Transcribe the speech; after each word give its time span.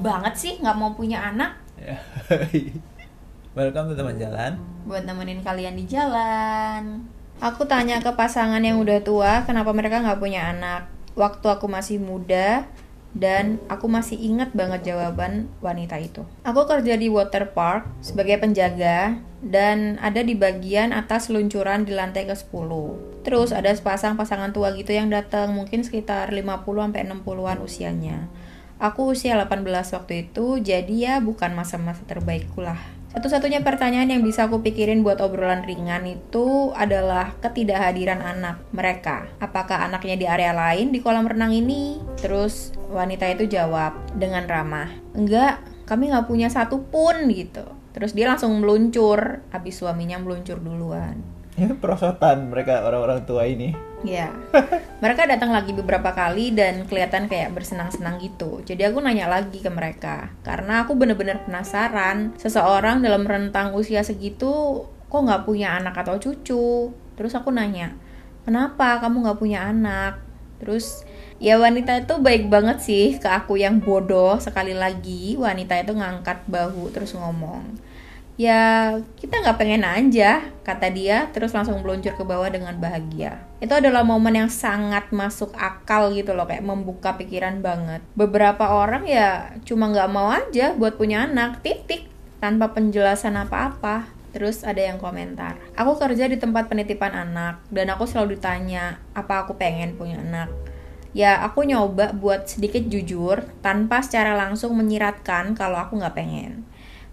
banget 0.00 0.34
sih 0.34 0.52
nggak 0.58 0.76
mau 0.76 0.96
punya 0.96 1.20
anak 1.20 1.60
Ya. 1.76 1.96
Welcome 3.56 3.88
to 3.88 3.94
teman 3.96 4.20
jalan. 4.20 4.60
buat 4.84 5.08
nemenin 5.08 5.40
kalian 5.40 5.80
di 5.80 5.88
jalan. 5.88 7.08
Aku 7.40 7.64
tanya 7.64 8.04
ke 8.04 8.12
pasangan 8.12 8.60
yang 8.60 8.76
udah 8.76 9.00
tua, 9.00 9.48
kenapa 9.48 9.72
mereka 9.72 10.04
nggak 10.04 10.20
punya 10.20 10.52
anak? 10.52 10.92
Waktu 11.16 11.46
aku 11.48 11.72
masih 11.72 11.96
muda 11.96 12.68
dan 13.16 13.56
aku 13.66 13.88
masih 13.88 14.20
ingat 14.20 14.52
banget 14.52 14.92
jawaban 14.92 15.48
wanita 15.64 15.96
itu. 15.96 16.20
Aku 16.44 16.68
kerja 16.68 17.00
di 17.00 17.08
water 17.08 17.48
park 17.56 17.88
sebagai 18.04 18.36
penjaga 18.36 19.16
dan 19.40 19.96
ada 20.04 20.20
di 20.20 20.36
bagian 20.36 20.92
atas 20.92 21.32
luncuran 21.32 21.88
di 21.88 21.96
lantai 21.96 22.28
ke-10. 22.28 22.70
Terus 23.24 23.56
ada 23.56 23.72
sepasang 23.72 24.20
pasangan 24.20 24.52
tua 24.52 24.76
gitu 24.76 24.92
yang 24.92 25.08
datang, 25.08 25.56
mungkin 25.56 25.80
sekitar 25.80 26.28
50 26.28 26.60
sampai 26.60 27.08
60-an 27.08 27.58
usianya. 27.64 28.28
Aku 28.80 29.12
usia 29.12 29.36
18 29.36 29.60
waktu 29.92 30.24
itu, 30.24 30.56
jadi 30.56 30.94
ya 30.96 31.14
bukan 31.20 31.52
masa-masa 31.52 32.00
terbaikku 32.08 32.64
lah. 32.64 32.80
Satu-satunya 33.12 33.60
pertanyaan 33.60 34.08
yang 34.08 34.24
bisa 34.24 34.48
aku 34.48 34.64
pikirin 34.64 35.04
buat 35.04 35.20
obrolan 35.20 35.68
ringan 35.68 36.08
itu 36.08 36.72
adalah 36.72 37.36
ketidakhadiran 37.44 38.24
anak 38.24 38.64
mereka. 38.72 39.28
Apakah 39.36 39.84
anaknya 39.84 40.16
di 40.16 40.24
area 40.24 40.56
lain 40.56 40.96
di 40.96 41.04
kolam 41.04 41.28
renang 41.28 41.52
ini? 41.52 42.00
Terus 42.16 42.72
wanita 42.88 43.28
itu 43.28 43.50
jawab 43.50 44.00
dengan 44.16 44.48
ramah, 44.48 44.88
enggak, 45.12 45.60
kami 45.84 46.08
nggak 46.08 46.24
punya 46.24 46.48
satu 46.48 46.80
pun 46.86 47.28
gitu. 47.28 47.66
Terus 47.92 48.16
dia 48.16 48.32
langsung 48.32 48.56
meluncur, 48.62 49.44
habis 49.52 49.76
suaminya 49.76 50.16
meluncur 50.22 50.56
duluan. 50.56 51.39
Ya 51.60 51.68
perosotan 51.76 52.48
mereka 52.48 52.80
orang-orang 52.88 53.28
tua 53.28 53.44
ini. 53.44 53.76
Ya, 54.00 54.32
mereka 55.04 55.28
datang 55.28 55.52
lagi 55.52 55.76
beberapa 55.76 56.16
kali 56.16 56.56
dan 56.56 56.88
kelihatan 56.88 57.28
kayak 57.28 57.52
bersenang-senang 57.52 58.16
gitu. 58.24 58.64
Jadi 58.64 58.88
aku 58.88 58.96
nanya 59.04 59.28
lagi 59.28 59.60
ke 59.60 59.68
mereka, 59.68 60.32
karena 60.40 60.88
aku 60.88 60.96
bener-bener 60.96 61.44
penasaran 61.44 62.32
seseorang 62.40 63.04
dalam 63.04 63.28
rentang 63.28 63.76
usia 63.76 64.00
segitu 64.00 64.88
kok 64.88 65.20
nggak 65.20 65.44
punya 65.44 65.76
anak 65.76 66.00
atau 66.00 66.16
cucu. 66.16 66.96
Terus 66.96 67.36
aku 67.36 67.52
nanya, 67.52 67.92
kenapa 68.48 68.96
kamu 69.04 69.20
nggak 69.20 69.40
punya 69.44 69.68
anak? 69.68 70.16
Terus 70.64 71.04
ya 71.36 71.60
wanita 71.60 72.00
itu 72.00 72.16
baik 72.20 72.48
banget 72.48 72.80
sih 72.80 73.20
ke 73.20 73.28
aku 73.28 73.60
yang 73.60 73.84
bodoh 73.84 74.36
sekali 74.40 74.76
lagi 74.76 75.36
wanita 75.40 75.76
itu 75.80 75.96
ngangkat 75.96 76.44
bahu 76.44 76.92
terus 76.92 77.16
ngomong 77.16 77.80
ya 78.40 78.96
kita 79.20 79.44
nggak 79.44 79.58
pengen 79.60 79.84
aja 79.84 80.40
kata 80.64 80.88
dia 80.88 81.28
terus 81.28 81.52
langsung 81.52 81.84
meluncur 81.84 82.16
ke 82.16 82.24
bawah 82.24 82.48
dengan 82.48 82.72
bahagia. 82.80 83.36
Itu 83.60 83.76
adalah 83.76 84.00
momen 84.00 84.32
yang 84.32 84.48
sangat 84.48 85.12
masuk 85.12 85.52
akal 85.60 86.08
gitu 86.16 86.32
loh 86.32 86.48
kayak 86.48 86.64
membuka 86.64 87.20
pikiran 87.20 87.60
banget. 87.60 88.00
Beberapa 88.16 88.72
orang 88.72 89.04
ya 89.04 89.52
cuma 89.68 89.92
nggak 89.92 90.08
mau 90.08 90.32
aja 90.32 90.72
buat 90.72 90.96
punya 90.96 91.28
anak 91.28 91.60
titik 91.60 92.08
tanpa 92.40 92.72
penjelasan 92.72 93.36
apa-apa. 93.36 94.08
Terus 94.30 94.62
ada 94.62 94.78
yang 94.78 94.96
komentar, 95.02 95.58
aku 95.74 95.98
kerja 95.98 96.30
di 96.30 96.38
tempat 96.38 96.70
penitipan 96.70 97.10
anak 97.10 97.66
dan 97.68 97.90
aku 97.90 98.06
selalu 98.06 98.38
ditanya 98.38 99.02
apa 99.10 99.44
aku 99.44 99.58
pengen 99.58 99.98
punya 99.98 100.22
anak. 100.22 100.48
Ya 101.10 101.42
aku 101.42 101.66
nyoba 101.66 102.14
buat 102.14 102.46
sedikit 102.46 102.86
jujur 102.86 103.42
tanpa 103.58 104.00
secara 104.00 104.38
langsung 104.38 104.78
menyiratkan 104.78 105.58
kalau 105.58 105.82
aku 105.82 105.98
nggak 105.98 106.14
pengen 106.14 106.69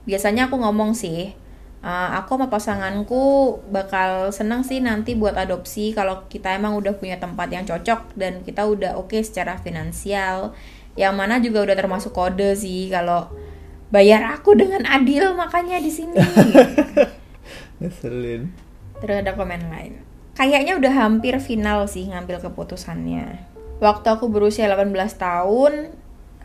biasanya 0.08 0.48
aku 0.48 0.56
ngomong 0.58 0.96
sih 0.96 1.36
uh, 1.84 2.10
aku 2.18 2.38
sama 2.38 2.48
pasanganku 2.50 3.24
bakal 3.70 4.32
seneng 4.34 4.64
sih 4.66 4.82
nanti 4.82 5.14
buat 5.14 5.36
adopsi 5.38 5.94
kalau 5.94 6.26
kita 6.32 6.56
emang 6.56 6.78
udah 6.78 6.96
punya 6.98 7.20
tempat 7.22 7.52
yang 7.52 7.68
cocok 7.68 8.16
dan 8.18 8.42
kita 8.42 8.66
udah 8.66 8.98
oke 8.98 9.14
okay 9.14 9.22
secara 9.22 9.60
finansial. 9.60 10.56
Yang 10.98 11.14
mana 11.14 11.38
juga 11.38 11.62
udah 11.62 11.76
termasuk 11.78 12.10
kode 12.10 12.58
sih 12.58 12.90
kalau 12.90 13.30
bayar 13.94 14.34
aku 14.34 14.58
dengan 14.58 14.84
adil 14.90 15.38
makanya 15.38 15.78
di 15.78 15.92
sini. 15.94 16.18
Ngeselin. 17.80 18.50
terus 18.98 19.22
ada 19.22 19.38
komen 19.38 19.70
lain. 19.70 20.02
Kayaknya 20.34 20.82
udah 20.82 20.94
hampir 21.06 21.38
final 21.38 21.86
sih 21.86 22.10
ngambil 22.10 22.42
keputusannya. 22.42 23.46
Waktu 23.78 24.08
aku 24.10 24.26
berusia 24.26 24.66
18 24.66 24.90
tahun 25.22 25.94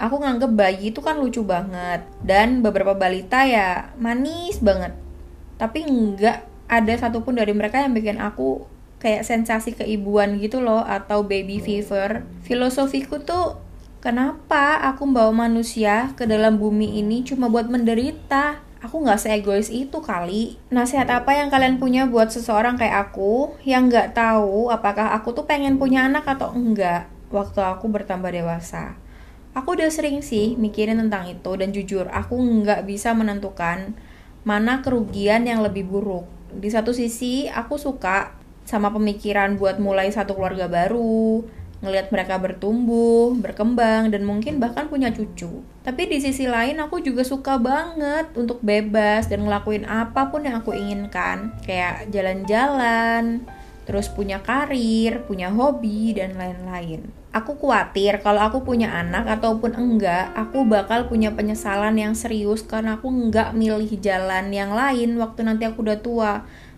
aku 0.01 0.17
nganggep 0.21 0.53
bayi 0.53 0.95
itu 0.95 1.01
kan 1.05 1.19
lucu 1.21 1.43
banget. 1.45 2.05
Dan 2.23 2.61
beberapa 2.65 2.97
balita 2.97 3.45
ya 3.45 3.93
manis 4.01 4.63
banget. 4.63 4.95
Tapi 5.57 5.85
nggak 5.85 6.39
ada 6.73 6.95
satupun 6.97 7.37
dari 7.37 7.53
mereka 7.53 7.81
yang 7.81 7.93
bikin 7.93 8.17
aku 8.17 8.65
kayak 9.03 9.27
sensasi 9.27 9.75
keibuan 9.75 10.39
gitu 10.39 10.63
loh 10.63 10.87
atau 10.87 11.27
baby 11.27 11.59
fever. 11.59 12.23
Filosofiku 12.47 13.19
tuh 13.21 13.59
kenapa 13.99 14.79
aku 14.79 15.05
bawa 15.11 15.35
manusia 15.35 16.15
ke 16.15 16.23
dalam 16.25 16.57
bumi 16.57 17.03
ini 17.03 17.27
cuma 17.27 17.51
buat 17.51 17.67
menderita? 17.67 18.63
Aku 18.83 18.99
nggak 19.03 19.23
seegois 19.23 19.71
itu 19.71 20.03
kali. 20.03 20.59
Nasihat 20.71 21.07
apa 21.07 21.39
yang 21.39 21.51
kalian 21.51 21.79
punya 21.79 22.07
buat 22.11 22.35
seseorang 22.35 22.75
kayak 22.75 23.11
aku 23.11 23.55
yang 23.63 23.87
nggak 23.87 24.15
tahu 24.15 24.71
apakah 24.75 25.15
aku 25.15 25.35
tuh 25.35 25.47
pengen 25.47 25.79
punya 25.79 26.07
anak 26.07 26.27
atau 26.27 26.51
enggak 26.51 27.07
waktu 27.31 27.63
aku 27.63 27.87
bertambah 27.91 28.31
dewasa? 28.35 28.99
Aku 29.53 29.77
udah 29.77 29.93
sering 29.93 30.25
sih 30.25 30.57
mikirin 30.57 30.97
tentang 30.97 31.29
itu 31.29 31.53
dan 31.61 31.77
jujur 31.77 32.09
aku 32.09 32.41
nggak 32.41 32.89
bisa 32.89 33.13
menentukan 33.13 33.93
mana 34.49 34.81
kerugian 34.81 35.45
yang 35.45 35.61
lebih 35.61 35.85
buruk. 35.85 36.25
Di 36.57 36.73
satu 36.73 36.97
sisi 36.97 37.53
aku 37.53 37.77
suka 37.77 38.33
sama 38.65 38.89
pemikiran 38.89 39.61
buat 39.61 39.77
mulai 39.77 40.09
satu 40.09 40.33
keluarga 40.33 40.73
baru, 40.73 41.45
ngelihat 41.85 42.09
mereka 42.09 42.41
bertumbuh, 42.41 43.37
berkembang, 43.37 44.09
dan 44.09 44.25
mungkin 44.25 44.57
bahkan 44.57 44.89
punya 44.89 45.13
cucu. 45.13 45.61
Tapi 45.85 46.03
di 46.09 46.23
sisi 46.23 46.49
lain 46.49 46.81
aku 46.81 47.05
juga 47.05 47.21
suka 47.21 47.61
banget 47.61 48.33
untuk 48.39 48.63
bebas 48.65 49.29
dan 49.29 49.45
ngelakuin 49.45 49.85
apa 49.85 50.31
pun 50.31 50.49
yang 50.49 50.63
aku 50.63 50.73
inginkan. 50.73 51.53
Kayak 51.67 52.09
jalan-jalan, 52.09 53.45
terus 53.85 54.09
punya 54.09 54.41
karir, 54.41 55.27
punya 55.27 55.51
hobi, 55.53 56.15
dan 56.17 56.39
lain-lain. 56.39 57.22
Aku 57.33 57.57
khawatir 57.57 58.21
kalau 58.21 58.45
aku 58.45 58.61
punya 58.61 58.93
anak 58.93 59.25
ataupun 59.25 59.73
enggak, 59.73 60.37
aku 60.37 60.69
bakal 60.69 61.09
punya 61.09 61.33
penyesalan 61.33 61.97
yang 61.97 62.13
serius 62.13 62.61
karena 62.61 63.01
aku 63.01 63.09
enggak 63.09 63.57
milih 63.57 63.89
jalan 64.05 64.53
yang 64.53 64.77
lain 64.77 65.17
waktu 65.17 65.41
nanti 65.49 65.65
aku 65.65 65.81
udah 65.81 65.99
tua. 66.05 66.33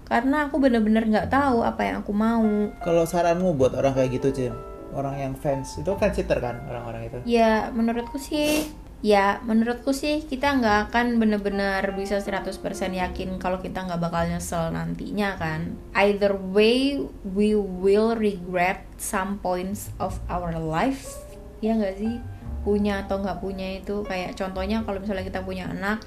Karena 0.06 0.46
aku 0.46 0.62
bener-bener 0.62 1.10
nggak 1.10 1.32
tahu 1.32 1.66
apa 1.66 1.82
yang 1.82 1.96
aku 2.06 2.12
mau. 2.14 2.70
Kalau 2.86 3.02
saranmu 3.02 3.58
buat 3.58 3.74
orang 3.74 3.98
kayak 3.98 4.20
gitu, 4.20 4.28
Cim? 4.30 4.54
Orang 4.94 5.18
yang 5.18 5.34
fans, 5.34 5.74
itu 5.74 5.90
kan 5.98 6.14
cheater 6.14 6.38
kan 6.38 6.62
orang-orang 6.70 7.10
itu? 7.10 7.18
Ya, 7.26 7.74
menurutku 7.74 8.14
sih 8.14 8.70
ya 9.04 9.44
menurutku 9.44 9.92
sih 9.92 10.24
kita 10.24 10.56
nggak 10.56 10.88
akan 10.88 11.20
bener-bener 11.20 11.84
bisa 11.92 12.24
100% 12.24 12.56
yakin 12.96 13.36
kalau 13.36 13.60
kita 13.60 13.84
nggak 13.84 14.00
bakal 14.00 14.24
nyesel 14.24 14.72
nantinya 14.72 15.36
kan. 15.36 15.76
Either 15.92 16.32
way 16.32 17.04
we 17.20 17.52
will 17.52 18.16
regret 18.16 18.88
some 18.96 19.36
points 19.44 19.92
of 20.00 20.16
our 20.32 20.56
life. 20.56 21.20
Ya 21.60 21.76
nggak 21.76 22.00
sih? 22.00 22.16
Punya 22.64 23.04
atau 23.04 23.20
nggak 23.20 23.44
punya 23.44 23.76
itu 23.76 24.00
kayak 24.08 24.40
contohnya 24.40 24.80
kalau 24.88 25.04
misalnya 25.04 25.28
kita 25.28 25.44
punya 25.44 25.68
anak 25.68 26.00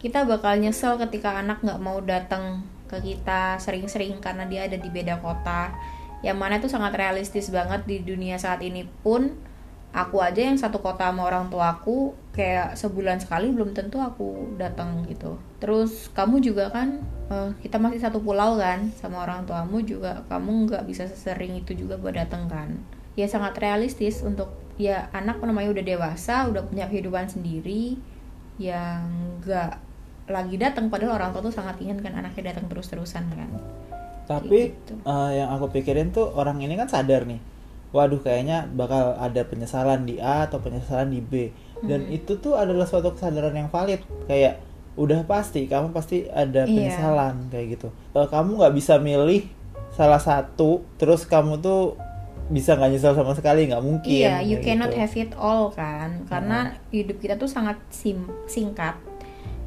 kita 0.00 0.24
bakal 0.24 0.56
nyesel 0.56 0.96
ketika 0.96 1.36
anak 1.36 1.60
nggak 1.60 1.82
mau 1.84 2.00
datang 2.00 2.64
ke 2.88 2.96
kita 3.04 3.60
sering-sering 3.60 4.24
karena 4.24 4.48
dia 4.48 4.64
ada 4.64 4.80
di 4.80 4.88
beda 4.88 5.20
kota. 5.20 5.76
Yang 6.24 6.38
mana 6.40 6.54
itu 6.56 6.72
sangat 6.72 6.96
realistis 6.96 7.52
banget 7.52 7.84
di 7.84 8.00
dunia 8.00 8.40
saat 8.40 8.64
ini 8.64 8.88
pun 9.04 9.36
aku 9.92 10.20
aja 10.20 10.44
yang 10.44 10.60
satu 10.60 10.78
kota 10.84 11.08
sama 11.08 11.24
orang 11.26 11.48
tuaku 11.48 12.12
kayak 12.36 12.76
sebulan 12.76 13.18
sekali 13.18 13.50
belum 13.50 13.72
tentu 13.72 13.98
aku 13.98 14.54
datang 14.60 15.02
gitu 15.08 15.40
terus 15.58 16.12
kamu 16.12 16.44
juga 16.44 16.68
kan 16.70 17.00
uh, 17.32 17.50
kita 17.64 17.80
masih 17.80 17.98
satu 17.98 18.20
pulau 18.20 18.60
kan 18.60 18.92
sama 18.94 19.24
orang 19.24 19.48
tuamu 19.48 19.80
juga 19.82 20.22
kamu 20.28 20.68
nggak 20.68 20.84
bisa 20.86 21.08
sesering 21.08 21.56
itu 21.58 21.74
juga 21.74 21.96
buat 21.96 22.14
datang 22.14 22.46
kan 22.46 22.78
ya 23.18 23.26
sangat 23.26 23.58
realistis 23.58 24.22
untuk 24.22 24.52
ya 24.78 25.10
anak 25.10 25.42
namanya 25.42 25.74
udah 25.74 25.84
dewasa 25.84 26.46
udah 26.46 26.62
punya 26.68 26.86
kehidupan 26.86 27.26
sendiri 27.26 27.98
yang 28.62 29.08
nggak 29.42 29.82
lagi 30.28 30.60
datang 30.60 30.92
padahal 30.92 31.16
orang 31.18 31.32
tua 31.32 31.42
tuh 31.48 31.54
sangat 31.54 31.80
ingin 31.80 31.98
kan 32.04 32.12
anaknya 32.14 32.52
datang 32.52 32.68
terus-terusan 32.68 33.24
kan 33.32 33.50
Tapi 34.28 34.76
Gitu. 34.76 34.92
uh, 35.08 35.32
yang 35.32 35.48
aku 35.56 35.72
pikirin 35.72 36.12
tuh 36.12 36.28
orang 36.36 36.60
ini 36.60 36.76
kan 36.76 36.84
sadar 36.84 37.24
nih. 37.24 37.40
Waduh 37.88 38.20
kayaknya 38.20 38.68
bakal 38.68 39.16
ada 39.16 39.42
penyesalan 39.42 40.04
di 40.04 40.20
A 40.20 40.44
atau 40.44 40.60
penyesalan 40.60 41.08
di 41.08 41.20
B. 41.20 41.48
Dan 41.80 42.04
Hmm. 42.04 42.16
itu 42.16 42.36
tuh 42.36 42.54
adalah 42.54 42.84
suatu 42.84 43.14
kesadaran 43.14 43.54
yang 43.54 43.70
valid. 43.70 44.02
Kayak 44.26 44.60
udah 44.98 45.22
pasti 45.24 45.64
kamu 45.64 45.94
pasti 45.94 46.26
ada 46.26 46.66
Iya. 46.66 46.74
penyesalan 46.90 47.48
kayak 47.48 47.66
gitu. 47.78 47.88
Eh, 48.12 48.26
kamu 48.26 48.58
nggak 48.58 48.74
bisa 48.74 48.98
milih 48.98 49.46
salah 49.94 50.18
satu 50.18 50.84
terus 50.98 51.24
kamu 51.24 51.58
tuh 51.58 51.94
bisa 52.48 52.74
nggak 52.74 52.90
nyesel 52.90 53.12
sama 53.12 53.32
sekali 53.36 53.68
nggak 53.68 53.84
mungkin. 53.84 54.08
Iya, 54.10 54.40
you 54.40 54.58
kayak 54.58 54.64
cannot 54.64 54.90
gitu. 54.90 55.00
have 55.00 55.14
it 55.16 55.32
all 55.36 55.68
kan, 55.68 56.24
karena 56.26 56.72
hidup 56.88 57.20
kita 57.20 57.36
tuh 57.36 57.44
sangat 57.46 57.76
sim 57.88 58.24
singkat. 58.48 58.96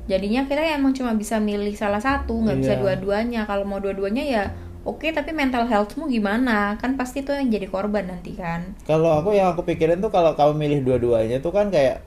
Jadinya 0.10 0.44
kita 0.44 0.66
emang 0.68 0.92
cuma 0.92 1.14
bisa 1.14 1.38
milih 1.38 1.78
salah 1.78 2.02
satu, 2.02 2.34
nggak 2.42 2.58
bisa 2.60 2.74
Iya. 2.76 2.82
dua-duanya. 2.82 3.42
Kalau 3.46 3.64
mau 3.64 3.78
dua-duanya 3.78 4.24
ya 4.26 4.44
oke, 4.82 5.08
tapi 5.10 5.32
mental 5.32 5.66
healthmu 5.66 6.08
gimana? 6.08 6.76
Kan 6.78 6.96
pasti 6.96 7.22
tuh 7.22 7.38
yang 7.38 7.50
jadi 7.50 7.68
korban 7.68 8.08
nanti 8.08 8.34
kan. 8.34 8.74
Kalau 8.84 9.14
aku 9.14 9.32
yang 9.32 9.54
aku 9.54 9.62
pikirin 9.64 10.00
tuh 10.00 10.10
kalau 10.10 10.34
kamu 10.34 10.54
milih 10.58 10.80
dua-duanya 10.84 11.38
tuh 11.38 11.50
kan 11.50 11.70
kayak 11.70 12.02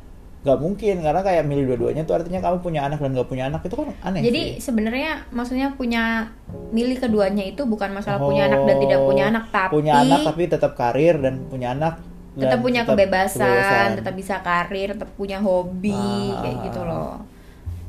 nggak 0.44 0.60
mungkin 0.60 1.00
karena 1.00 1.24
kayak 1.24 1.48
milih 1.48 1.64
dua-duanya 1.72 2.04
tuh 2.04 2.20
artinya 2.20 2.36
kamu 2.36 2.60
punya 2.60 2.84
anak 2.84 3.00
dan 3.00 3.16
nggak 3.16 3.28
punya 3.32 3.44
anak 3.48 3.64
itu 3.64 3.80
kan 3.80 3.88
aneh 4.04 4.20
Jadi 4.20 4.42
sebenarnya 4.60 5.24
maksudnya 5.32 5.72
punya 5.72 6.28
milih 6.68 7.00
keduanya 7.00 7.48
itu 7.48 7.64
bukan 7.64 7.96
masalah 7.96 8.20
Oh, 8.20 8.28
punya 8.28 8.52
anak 8.52 8.68
dan 8.68 8.76
tidak 8.76 9.00
punya 9.08 9.24
anak, 9.32 9.44
tapi 9.48 9.72
punya 9.72 9.92
anak 9.96 10.20
tapi 10.20 10.42
tetap 10.44 10.72
karir 10.76 11.16
dan 11.16 11.48
punya 11.48 11.72
anak 11.72 11.96
tetap 12.34 12.60
punya 12.60 12.82
tetap 12.82 12.92
kebebasan, 12.92 13.86
tetap 13.94 14.14
bisa 14.18 14.42
karir, 14.42 14.98
tetap 14.98 15.10
punya 15.14 15.38
hobi 15.40 15.94
Ah. 16.34 16.42
kayak 16.42 16.56
gitu 16.66 16.80
loh. 16.82 17.22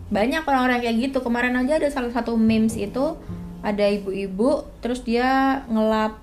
Banyak 0.07 0.45
orang-orang 0.45 0.79
kayak 0.79 0.95
gitu. 1.01 1.17
Kemarin 1.19 1.57
aja 1.57 1.81
ada 1.81 1.89
salah 1.89 2.13
satu 2.13 2.37
memes 2.37 2.77
itu 2.77 3.17
ada 3.65 3.85
ibu-ibu 3.89 4.49
terus 4.77 5.01
dia 5.01 5.25
ngelap 5.65 6.21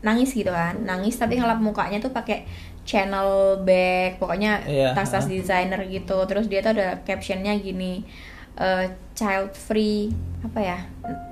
nangis 0.00 0.30
gitu 0.30 0.52
kan. 0.52 0.76
Nangis 0.78 1.16
tapi 1.16 1.40
ngelap 1.40 1.58
mukanya 1.58 1.96
tuh 1.98 2.12
pakai 2.12 2.44
channel 2.82 3.56
bag, 3.62 4.18
pokoknya 4.18 4.66
Iya, 4.66 4.92
tas-tas 4.92 5.24
desainer 5.24 5.80
gitu. 5.86 6.18
Terus 6.26 6.46
dia 6.46 6.60
tuh 6.60 6.76
ada 6.76 7.00
captionnya 7.00 7.56
gini. 7.56 8.04
eh, 8.52 8.84
child 9.16 9.56
free 9.56 10.12
apa 10.44 10.60
ya 10.60 10.78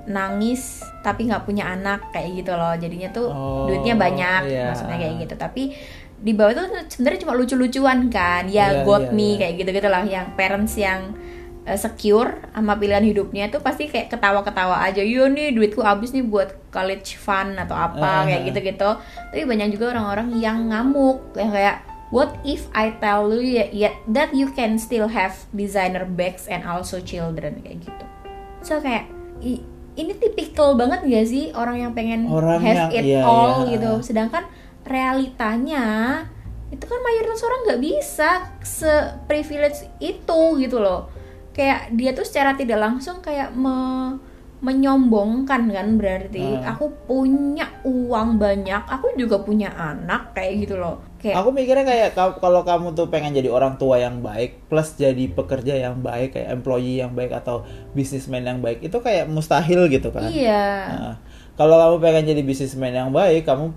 nangis 0.07 0.81
tapi 1.01 1.29
nggak 1.29 1.45
punya 1.45 1.69
anak 1.69 2.09
kayak 2.09 2.33
gitu 2.35 2.53
loh 2.53 2.73
jadinya 2.73 3.09
tuh 3.11 3.29
Oh, 3.29 3.69
duitnya 3.69 3.93
banyak 3.95 4.41
iya. 4.49 4.71
maksudnya 4.71 4.97
kayak 4.97 5.15
gitu 5.21 5.35
tapi 5.37 5.69
di 6.17 6.33
bawah 6.33 6.53
itu 6.53 6.63
sebenarnya 6.89 7.19
cuma 7.21 7.33
lucu-lucuan 7.33 8.09
kan 8.09 8.45
ya 8.45 8.73
Iya, 8.73 8.85
got 8.85 9.09
iya, 9.09 9.13
me 9.13 9.21
iya. 9.23 9.35
kayak 9.37 9.53
gitu 9.55 9.69
gitulah 9.71 10.01
yang 10.01 10.27
parents 10.33 10.73
yang 10.77 11.13
eh, 11.61 11.75
secure 11.75 12.41
sama 12.49 12.73
pilihan 12.75 13.03
hidupnya 13.03 13.47
tuh 13.47 13.59
pasti 13.59 13.85
kayak 13.85 14.09
ketawa-ketawa 14.09 14.81
aja. 14.81 14.99
Yo 14.99 15.25
nih 15.25 15.51
duitku 15.51 15.79
habis 15.79 16.09
nih 16.09 16.23
buat 16.23 16.57
college 16.69 17.15
fund 17.15 17.55
atau 17.55 17.73
apa 17.73 18.01
Ah. 18.01 18.25
kayak 18.25 18.41
gitu-gitu. 18.47 18.89
Tapi 19.29 19.43
banyak 19.43 19.69
juga 19.71 19.93
orang-orang 19.93 20.33
yang 20.35 20.67
ngamuk 20.67 21.35
yang 21.35 21.49
kayak 21.49 21.77
what 22.09 22.33
if 22.41 22.65
I 22.71 22.91
tell 22.97 23.29
you 23.29 23.61
ya, 23.61 23.65
ya- 23.69 23.97
that 24.07 24.33
you 24.33 24.49
can 24.51 24.75
still 24.75 25.07
have 25.07 25.37
designer 25.51 26.03
bags 26.03 26.45
and 26.45 26.63
also 26.63 26.97
children 26.97 27.61
kayak 27.61 27.85
gitu. 27.85 28.05
So 28.61 28.77
kayak 28.77 29.05
i- 29.39 29.61
ini 29.93 30.11
tipikal 30.13 30.73
banget 30.73 31.03
gak 31.03 31.25
sih 31.25 31.51
orang 31.51 31.77
yang 31.79 31.91
pengen 31.91 32.25
Orang 32.25 32.57
have 32.59 32.89
yang- 32.89 32.93
it 32.93 33.03
iya, 33.05 33.21
all 33.21 33.63
iya. 33.63 33.77
gitu. 33.77 33.91
Sedangkan 34.01 34.43
realitanya 34.83 35.85
itu 36.67 36.83
kan 36.83 36.99
mayoritas 36.99 37.43
orang 37.43 37.59
nggak 37.65 37.81
bisa 37.81 38.29
se 38.61 38.91
privilege 39.25 39.83
itu 39.99 40.41
gitu 40.57 40.79
loh 40.79 41.11
kayak 41.51 41.91
dia 41.93 42.11
tuh 42.11 42.23
secara 42.23 42.55
tidak 42.55 42.79
langsung 42.79 43.19
kayak 43.19 43.51
me- 43.53 44.17
menyombongkan 44.61 45.67
kan 45.67 45.87
berarti 45.97 46.61
Ah. 46.61 46.77
aku 46.77 46.93
punya 47.03 47.65
uang 47.81 48.37
banyak 48.37 48.85
aku 48.85 49.17
juga 49.17 49.41
punya 49.41 49.73
anak 49.73 50.31
kayak 50.31 50.63
gitu 50.63 50.77
loh 50.77 51.01
kayak 51.17 51.33
Aku 51.33 51.49
mikirnya 51.49 51.81
kayak 51.81 52.09
ka- 52.13 52.37
kalau 52.37 52.61
kamu 52.61 52.93
tuh 52.93 53.09
pengen 53.09 53.33
jadi 53.33 53.49
orang 53.49 53.75
tua 53.75 53.97
yang 53.97 54.21
baik 54.21 54.69
plus 54.69 54.93
jadi 54.93 55.33
pekerja 55.33 55.81
yang 55.81 55.99
baik 55.99 56.37
kayak 56.37 56.53
employee 56.53 57.01
yang 57.01 57.09
baik 57.11 57.33
atau 57.33 57.65
businessman 57.91 58.45
yang 58.45 58.61
baik 58.61 58.85
itu 58.85 58.93
kayak 58.95 59.25
mustahil 59.25 59.89
gitu 59.89 60.13
kan. 60.13 60.29
iya 60.29 60.65
Nah, 60.87 61.13
kalau 61.57 61.75
kamu 61.75 61.95
pengen 61.99 62.23
jadi 62.29 62.41
businessman 62.41 62.93
yang 62.93 63.09
baik, 63.09 63.43
kamu 63.43 63.73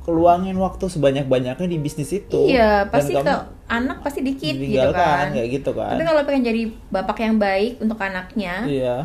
keluangin 0.00 0.56
waktu 0.56 0.84
sebanyak-banyaknya 0.86 1.66
di 1.66 1.78
bisnis 1.78 2.10
itu. 2.10 2.50
iya 2.50 2.82
pasti 2.84 3.14
kamu 3.14 3.59
anak 3.70 4.02
pasti 4.02 4.20
dikit 4.20 4.52
gitu 4.52 4.90
kan 4.90 5.30
kayak 5.30 5.48
gitu 5.52 5.70
kan. 5.70 5.94
tapi 5.94 6.02
kalau 6.02 6.20
pengen 6.22 6.42
jadi 6.44 6.62
bapak 6.88 7.16
yang 7.18 7.36
baik 7.36 7.78
untuk 7.78 7.96
anaknya 7.96 8.54
Iya. 8.64 8.96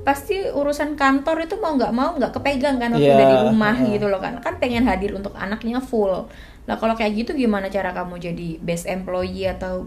pasti 0.00 0.36
urusan 0.46 0.94
kantor 0.94 1.42
itu 1.42 1.56
mau 1.56 1.74
nggak 1.74 1.90
mau 1.90 2.14
nggak 2.14 2.32
kepegang 2.32 2.76
kan 2.76 2.92
waktu 2.92 3.04
Iya, 3.04 3.16
dari 3.16 3.36
rumah 3.44 3.74
gitu 3.80 4.06
loh 4.06 4.18
kan 4.18 4.38
kan 4.38 4.54
pengen 4.56 4.84
hadir 4.84 5.12
untuk 5.12 5.34
anaknya 5.34 5.80
full 5.80 6.28
lah 6.64 6.76
kalau 6.76 6.92
kayak 6.92 7.12
gitu 7.18 7.34
gimana 7.34 7.68
cara 7.68 7.90
kamu 7.90 8.16
jadi 8.18 8.48
best 8.58 8.86
employee 8.86 9.44
atau 9.46 9.84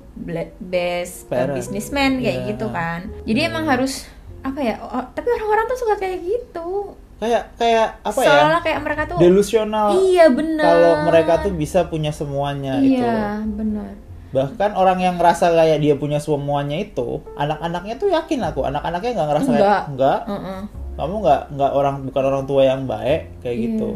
best 0.59 1.25
uh, 1.25 1.30
Parent. 1.31 1.56
businessman 1.56 2.19
kayak 2.19 2.38
Iya. 2.39 2.47
gitu 2.51 2.68
kan 2.69 3.09
jadi 3.23 3.47
emang 3.47 3.65
harus 3.65 4.06
apa 4.39 4.59
ya 4.59 4.75
oh, 4.77 5.06
tapi 5.12 5.27
orang-orang 5.31 5.65
tuh 5.65 5.77
suka 5.77 5.95
kayak 5.95 6.19
gitu 6.21 6.94
Kayak 7.18 7.50
kayak 7.57 7.97
apa 8.03 8.19
ya? 8.21 8.30
seolah 8.30 8.62
kayak 8.62 8.80
mereka 8.80 9.01
tuh 9.09 9.18
Delusional. 9.18 9.89
iya 10.06 10.30
benar 10.30 10.69
Kalau 10.69 10.94
mereka 11.03 11.33
tuh 11.41 11.50
bisa 11.51 11.89
punya 11.89 12.13
semuanya 12.13 12.77
itu. 12.77 13.01
iya 13.01 13.41
benar 13.41 13.97
Bahkan 14.29 14.71
orang 14.74 15.00
yang 15.00 15.15
ngerasa 15.15 15.50
kayak 15.50 15.79
dia 15.79 15.95
punya 15.95 16.18
semuanya 16.18 16.75
itu, 16.75 17.24
anak-anaknya 17.33 17.95
tuh 17.95 18.09
yakin 18.09 18.44
aku, 18.44 18.63
anak-anaknya 18.63 19.12
nggak 19.13 19.29
ngerasa 19.29 19.50
Enggak. 19.50 19.63
kayak 19.63 19.89
enggak. 19.89 20.19
Heeh. 20.25 20.59
Kamu 20.97 21.13
nggak 21.21 21.41
nggak 21.53 21.71
orang 21.71 21.95
bukan 22.03 22.24
orang 22.25 22.44
tua 22.44 22.62
yang 22.63 22.81
baik 22.83 23.21
kayak 23.39 23.53
Iya. 23.53 23.65
gitu. 23.69 23.89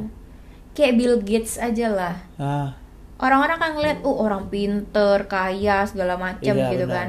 kayak 0.71 0.93
Bill 0.95 1.15
Gates 1.19 1.59
aja 1.59 1.87
lah 1.89 2.15
Nah, 2.37 2.71
orang-orang 3.17 3.59
kan 3.59 3.71
ngeliat 3.75 3.99
uh 4.01 4.17
orang 4.17 4.47
pinter 4.47 5.27
kaya 5.27 5.83
segala 5.83 6.15
macam 6.15 6.55
Iya, 6.55 6.71
gitu 6.71 6.85
benar. 6.85 6.95
kan 6.95 7.07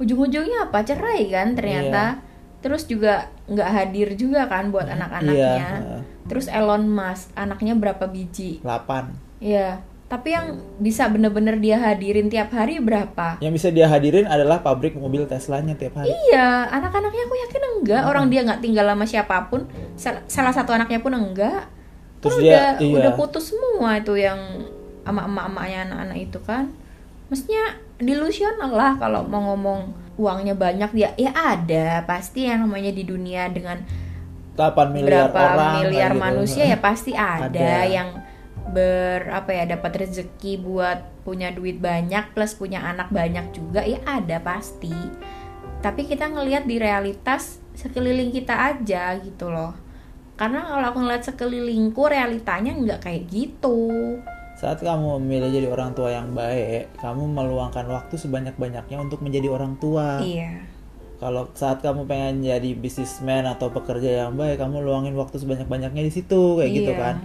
ujung-ujungnya 0.00 0.58
apa 0.64 0.80
cerai 0.80 1.28
kan 1.28 1.52
ternyata 1.52 2.24
terus 2.58 2.88
juga 2.88 3.28
nggak 3.46 3.68
hadir 3.68 4.08
juga 4.14 4.48
kan 4.48 4.72
buat 4.72 4.88
anak-anaknya 4.88 5.60
Iya. 5.84 6.00
terus 6.24 6.48
Elon 6.48 6.88
Musk 6.88 7.36
anaknya 7.36 7.76
berapa 7.76 8.08
biji 8.08 8.64
8. 8.64 9.12
Iya 9.38 9.84
tapi 10.12 10.36
yang 10.36 10.60
bisa 10.76 11.08
bener-bener 11.08 11.56
dia 11.56 11.80
hadirin 11.80 12.28
tiap 12.28 12.52
hari 12.52 12.76
berapa 12.84 13.40
Yang 13.40 13.52
bisa 13.56 13.68
dia 13.72 13.88
hadirin 13.88 14.28
adalah 14.28 14.60
pabrik 14.60 14.92
mobil 14.92 15.24
Teslanya 15.24 15.72
tiap 15.72 15.96
hari. 15.96 16.12
iya 16.28 16.68
anak-anaknya 16.68 17.24
aku 17.24 17.36
yakin 17.48 17.62
enggak 17.80 18.02
orang 18.04 18.28
dia 18.28 18.44
nggak 18.44 18.60
tinggal 18.60 18.84
sama 18.84 19.08
siapa 19.08 19.48
pun 19.48 19.64
Sal- 19.96 20.20
salah 20.28 20.52
satu 20.52 20.76
anaknya 20.76 21.00
pun 21.00 21.16
enggak 21.16 21.64
Terus 22.20 22.36
Kan 22.36 22.44
dia- 22.44 22.52
udah 22.52 22.68
iya. 22.84 22.96
udah 23.00 23.12
putus 23.16 23.56
semua 23.56 23.96
itu 23.96 24.12
yang 24.20 24.36
sama 25.00 25.24
emak-emaknya 25.24 25.78
anak-anak 25.88 26.18
itu 26.20 26.38
kan 26.44 26.64
mestinya 27.32 27.64
delusional 27.96 28.70
lah 28.70 28.92
kalau 29.00 29.24
mau 29.24 29.56
ngomong 29.56 29.96
uangnya 30.20 30.52
banyak 30.52 30.92
dia 30.92 31.10
ya 31.16 31.32
ada 31.32 32.04
pasti 32.04 32.44
yang 32.44 32.68
namanya 32.68 32.92
di 32.92 33.08
dunia 33.08 33.48
dengan 33.48 33.80
8 34.60 34.92
miliar 34.92 35.32
berapa 35.32 35.40
orang 35.56 35.74
miliar 35.88 36.12
gitu. 36.12 36.20
manusia 36.20 36.64
ya 36.68 36.76
pasti 36.76 37.16
ada, 37.16 37.48
Ada. 37.48 37.88
yang 37.88 38.08
ber 38.68 39.26
apa 39.28 39.50
ya 39.50 39.64
dapat 39.66 40.06
rezeki 40.06 40.62
buat 40.62 41.02
punya 41.22 41.50
duit 41.50 41.82
banyak 41.82 42.30
plus 42.30 42.54
punya 42.54 42.78
anak 42.78 43.10
banyak 43.10 43.50
juga 43.50 43.82
ya 43.82 43.98
ada 44.06 44.38
pasti 44.38 44.94
tapi 45.82 46.06
kita 46.06 46.30
ngelihat 46.30 46.62
di 46.64 46.78
realitas 46.78 47.58
sekeliling 47.74 48.30
kita 48.30 48.54
aja 48.54 49.18
gitu 49.18 49.50
loh 49.50 49.74
karena 50.38 50.62
kalau 50.62 50.86
aku 50.88 50.98
ngeliat 51.02 51.24
sekelilingku 51.24 52.02
realitanya 52.06 52.72
nggak 52.72 53.00
kayak 53.02 53.22
gitu 53.28 54.18
Saat 54.52 54.78
kamu 54.78 55.18
memilih 55.18 55.50
jadi 55.50 55.68
orang 55.74 55.90
tua 55.90 56.12
yang 56.14 56.38
baik, 56.38 56.94
kamu 57.02 57.24
meluangkan 57.24 57.82
waktu 57.88 58.14
sebanyak-banyaknya 58.14 58.94
untuk 59.00 59.18
menjadi 59.18 59.50
orang 59.50 59.74
tua. 59.80 60.22
iya 60.22 60.62
Kalau 61.18 61.50
saat 61.56 61.82
kamu 61.82 62.06
pengen 62.06 62.46
jadi 62.46 62.70
businessman 62.76 63.42
atau 63.42 63.74
pekerja 63.74 64.22
yang 64.22 64.38
baik, 64.38 64.62
kamu 64.62 64.86
luangin 64.86 65.18
waktu 65.18 65.40
sebanyak-banyaknya 65.40 66.06
di 66.06 66.12
situ 66.14 66.60
kayak 66.60 66.72
gitu 66.78 66.92
Iya. 66.94 67.00
kan. 67.00 67.16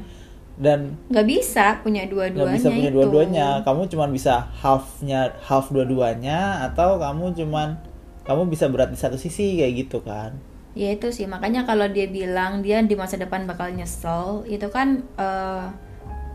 Dan 0.57 0.97
nggak 1.13 1.27
bisa 1.29 1.77
punya 1.85 2.03
nggak 2.05 2.13
dua-duanya 2.33 2.57
bisa 2.57 2.69
punya 2.73 2.91
dua-duanya. 2.91 3.47
Kamu 3.61 3.81
cuman 3.93 4.09
bisa 4.09 4.49
halfnya 4.57 5.37
half 5.45 5.69
dua-duanya 5.69 6.65
atau 6.65 6.97
kamu 6.97 7.37
cuman 7.37 7.77
kamu 8.25 8.49
bisa 8.49 8.65
berat 8.67 8.89
di 8.89 8.97
satu 8.97 9.15
sisi 9.15 9.61
kayak 9.61 9.73
gitu 9.87 10.01
kan. 10.01 10.33
Ya 10.77 10.93
itu 10.93 11.09
sih 11.09 11.25
makanya 11.25 11.65
kalau 11.65 11.89
dia 11.89 12.05
bilang 12.09 12.61
dia 12.61 12.81
di 12.81 12.93
masa 12.93 13.17
depan 13.17 13.45
bakal 13.45 13.69
nyesel 13.73 14.45
itu 14.49 14.65
kan 14.69 15.01
eh, 15.17 15.65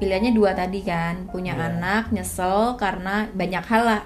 pilihannya 0.03 0.35
dua 0.35 0.51
tadi 0.55 0.83
kan 0.83 1.31
punya 1.31 1.55
Iya. 1.55 1.79
anak 1.79 2.11
nyesel 2.11 2.75
karena 2.75 3.31
banyak 3.31 3.63
hal 3.63 3.83
lah 3.87 4.03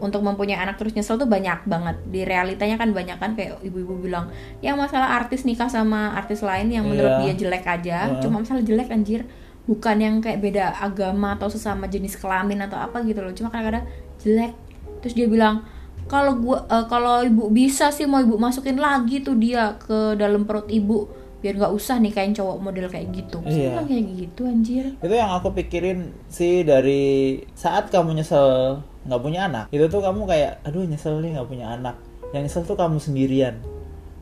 Untuk 0.00 0.20
mempunyai 0.20 0.58
anak 0.58 0.76
terus 0.76 0.94
nyesel 0.94 1.16
tuh 1.16 1.26
banyak 1.26 1.64
banget. 1.64 1.96
Di 2.10 2.26
realitanya 2.26 2.74
kan 2.74 2.90
banyak 2.90 3.16
kan 3.18 3.34
kayak 3.38 3.62
ibu-ibu 3.62 3.98
bilang 3.98 4.30
yang 4.60 4.74
masalah 4.74 5.14
artis 5.14 5.44
nikah 5.44 5.70
sama 5.70 6.14
artis 6.14 6.42
lain 6.42 6.70
yang 6.70 6.84
menurut 6.88 7.22
Iya. 7.22 7.34
dia 7.34 7.34
jelek 7.46 7.64
aja. 7.64 7.98
Heeh. 8.10 8.20
cuma 8.24 8.42
masalah 8.42 8.62
jelek 8.64 8.90
anjir. 8.90 9.22
Bukan 9.64 9.96
yang 9.96 10.20
kayak 10.20 10.44
beda 10.44 10.76
agama 10.76 11.40
atau 11.40 11.48
sesama 11.48 11.88
jenis 11.88 12.20
kelamin 12.20 12.60
atau 12.68 12.76
apa 12.76 13.00
gitu 13.06 13.24
loh. 13.24 13.32
Cuma 13.32 13.48
kadang-kadang 13.48 13.88
jelek. 14.20 14.52
Terus 15.00 15.14
dia 15.16 15.28
bilang 15.28 15.64
kalau 16.04 16.36
gua 16.36 16.68
eh, 16.68 16.84
kalau 16.84 17.24
ibu 17.24 17.48
bisa 17.48 17.88
sih 17.88 18.04
mau 18.04 18.20
ibu 18.20 18.36
masukin 18.36 18.76
lagi 18.76 19.24
tuh 19.24 19.40
dia 19.40 19.72
ke 19.80 20.18
dalam 20.20 20.44
perut 20.44 20.68
ibu 20.68 21.08
biar 21.44 21.60
nggak 21.60 21.76
usah 21.76 22.00
nikahin 22.00 22.32
cowok 22.32 22.56
model 22.56 22.88
kayak 22.88 23.12
gitu. 23.12 23.36
Terus 23.44 23.52
Iya. 23.52 23.76
bilang 23.76 23.84
kayak 23.84 24.04
gitu 24.16 24.42
anjir. 24.48 24.84
Itu 24.96 25.12
yang 25.12 25.28
aku 25.28 25.52
pikirin 25.52 26.00
sih 26.26 26.64
dari 26.64 27.04
saat 27.52 27.92
kamu 27.92 28.16
nyesel 28.16 28.80
nggak 29.04 29.20
punya 29.20 29.44
anak 29.44 29.68
itu 29.68 29.84
tuh 29.84 30.00
kamu 30.00 30.24
kayak 30.24 30.64
aduh 30.64 30.80
nyesel 30.82 31.20
nih 31.20 31.36
nggak 31.36 31.44
punya 31.44 31.66
anak. 31.70 32.00
Yang 32.32 32.42
nyesel 32.48 32.62
tuh 32.64 32.76
kamu 32.80 32.96
sendirian. 32.96 33.60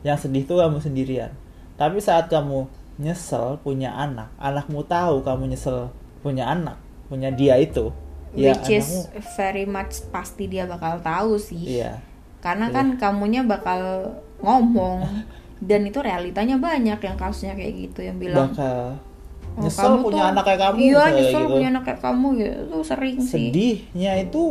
Yang 0.03 0.27
sedih 0.27 0.43
tuh 0.43 0.59
kamu 0.59 0.83
sendirian. 0.83 1.31
Tapi 1.79 2.03
saat 2.03 2.27
kamu 2.27 2.67
nyesel 2.93 3.55
punya 3.63 3.89
anak 3.89 4.29
anakmu 4.35 4.83
tahu 4.83 5.23
kamu 5.23 5.49
nyesel 5.49 5.89
punya 6.21 6.45
anak 6.45 6.77
punya 7.09 7.33
dia 7.33 7.57
itu 7.57 7.89
ya 8.33 8.53
which 8.53 8.69
is 8.69 8.85
anakmu 9.09 9.33
very 9.33 9.65
much 9.65 9.93
pasti 10.11 10.45
dia 10.45 10.67
bakal 10.67 10.99
tahu 10.99 11.39
sih. 11.39 11.79
Iya. 11.79 12.03
Karena 12.37 12.67
Iya. 12.67 12.75
kan 12.75 12.87
kamunya 12.99 13.41
bakal 13.41 14.11
ngomong 14.43 15.07
dan 15.59 15.81
itu 15.83 15.99
realitanya 15.99 16.55
banyak 16.55 16.97
yang 16.97 17.15
kasusnya 17.15 17.53
kayak 17.53 17.73
gitu 17.83 17.99
yang 18.01 18.17
bilang 18.17 18.49
bakal 18.49 18.97
"Oh, 19.53 19.61
nyesel 19.61 19.85
tuh- 19.91 20.03
punya 20.03 20.23
anak 20.29 20.43
kayak 20.43 20.61
kamu 20.63 20.77
iya 20.79 20.97
kayak 20.99 21.13
nyesel 21.13 21.39
gitu. 21.39 21.53
punya 21.53 21.67
anak 21.69 21.83
kayak 21.83 22.01
kamu 22.01 22.27
gitu 22.35 22.57
itu 22.63 22.77
sering 22.83 23.17
sih 23.19 23.45
sedihnya 23.47 24.11
itu 24.19 24.43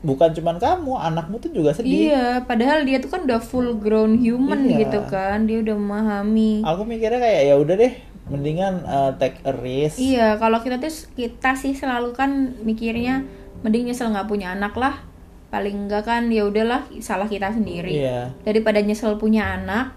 bukan 0.00 0.30
cuman 0.30 0.56
kamu 0.58 0.92
anakmu 1.02 1.36
tuh 1.38 1.50
juga 1.50 1.72
sedih 1.72 2.08
Iya, 2.08 2.24
padahal 2.42 2.84
dia 2.84 3.00
tuh 3.00 3.08
kan 3.08 3.24
udah 3.24 3.40
full 3.40 3.72
grown 3.74 4.16
human 4.16 4.60
Iya. 4.62 4.84
gitu 4.84 5.00
kan. 5.06 5.48
Dia 5.48 5.64
udah 5.64 5.72
memahami. 5.74 6.60
aku 6.60 6.84
mikirnya 6.84 7.16
kayak 7.18 7.42
ya 7.42 7.54
udah 7.56 7.72
deh 7.74 7.94
mendingan 8.26 8.84
uh, 8.84 9.12
take 9.14 9.40
a 9.42 9.52
risk 9.54 9.96
Iya, 9.96 10.36
kalau 10.36 10.60
kita 10.60 10.76
tuh 10.76 10.92
kita 11.14 11.52
sih 11.54 11.72
selalu 11.72 12.12
kan 12.12 12.30
mikirnya 12.60 13.24
mending 13.60 13.88
nyesel 13.88 14.08
nggak 14.10 14.24
punya 14.26 14.52
anak 14.52 14.72
lah. 14.74 15.00
Paling 15.48 15.88
enggak 15.88 16.04
kan 16.04 16.28
ya 16.28 16.44
udahlah 16.44 16.84
salah 16.98 17.24
kita 17.24 17.48
sendiri. 17.48 17.96
Iya. 17.96 18.28
Daripada 18.42 18.80
nyesel 18.80 19.16
punya 19.16 19.56
anak, 19.56 19.96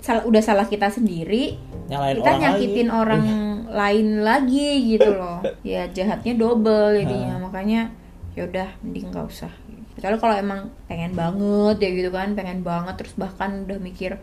salah 0.00 0.22
udah 0.24 0.42
salah 0.42 0.66
kita 0.66 0.88
sendiri, 0.88 1.56
nyalain 1.88 2.16
kita 2.18 2.30
orang 2.32 2.40
nyakitin 2.42 2.88
lagi. 2.88 2.98
orang 2.98 3.24
lain 3.70 4.08
lagi 4.24 4.70
gitu 4.96 5.10
loh. 5.14 5.40
Ya 5.66 5.86
jahatnya 5.88 6.34
double 6.36 6.96
jadinya. 6.96 7.36
Ah. 7.36 7.40
Makanya 7.48 7.80
ya 8.34 8.48
udah 8.48 8.68
mending 8.80 9.12
nggak 9.12 9.26
usah. 9.28 9.52
Kalau 10.00 10.16
kalau 10.16 10.32
emang 10.32 10.72
pengen 10.88 11.12
banget 11.12 11.76
ya 11.84 11.90
gitu 11.92 12.08
kan, 12.08 12.32
pengen 12.32 12.64
banget 12.64 12.96
terus 12.96 13.12
bahkan 13.20 13.68
udah 13.68 13.76
mikir 13.76 14.16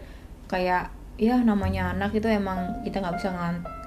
kayak 0.49 0.89
ya 1.17 1.41
namanya 1.41 1.97
anak 1.97 2.13
itu 2.13 2.29
emang 2.29 2.85
kita 2.85 3.01
nggak 3.01 3.17
bisa 3.17 3.33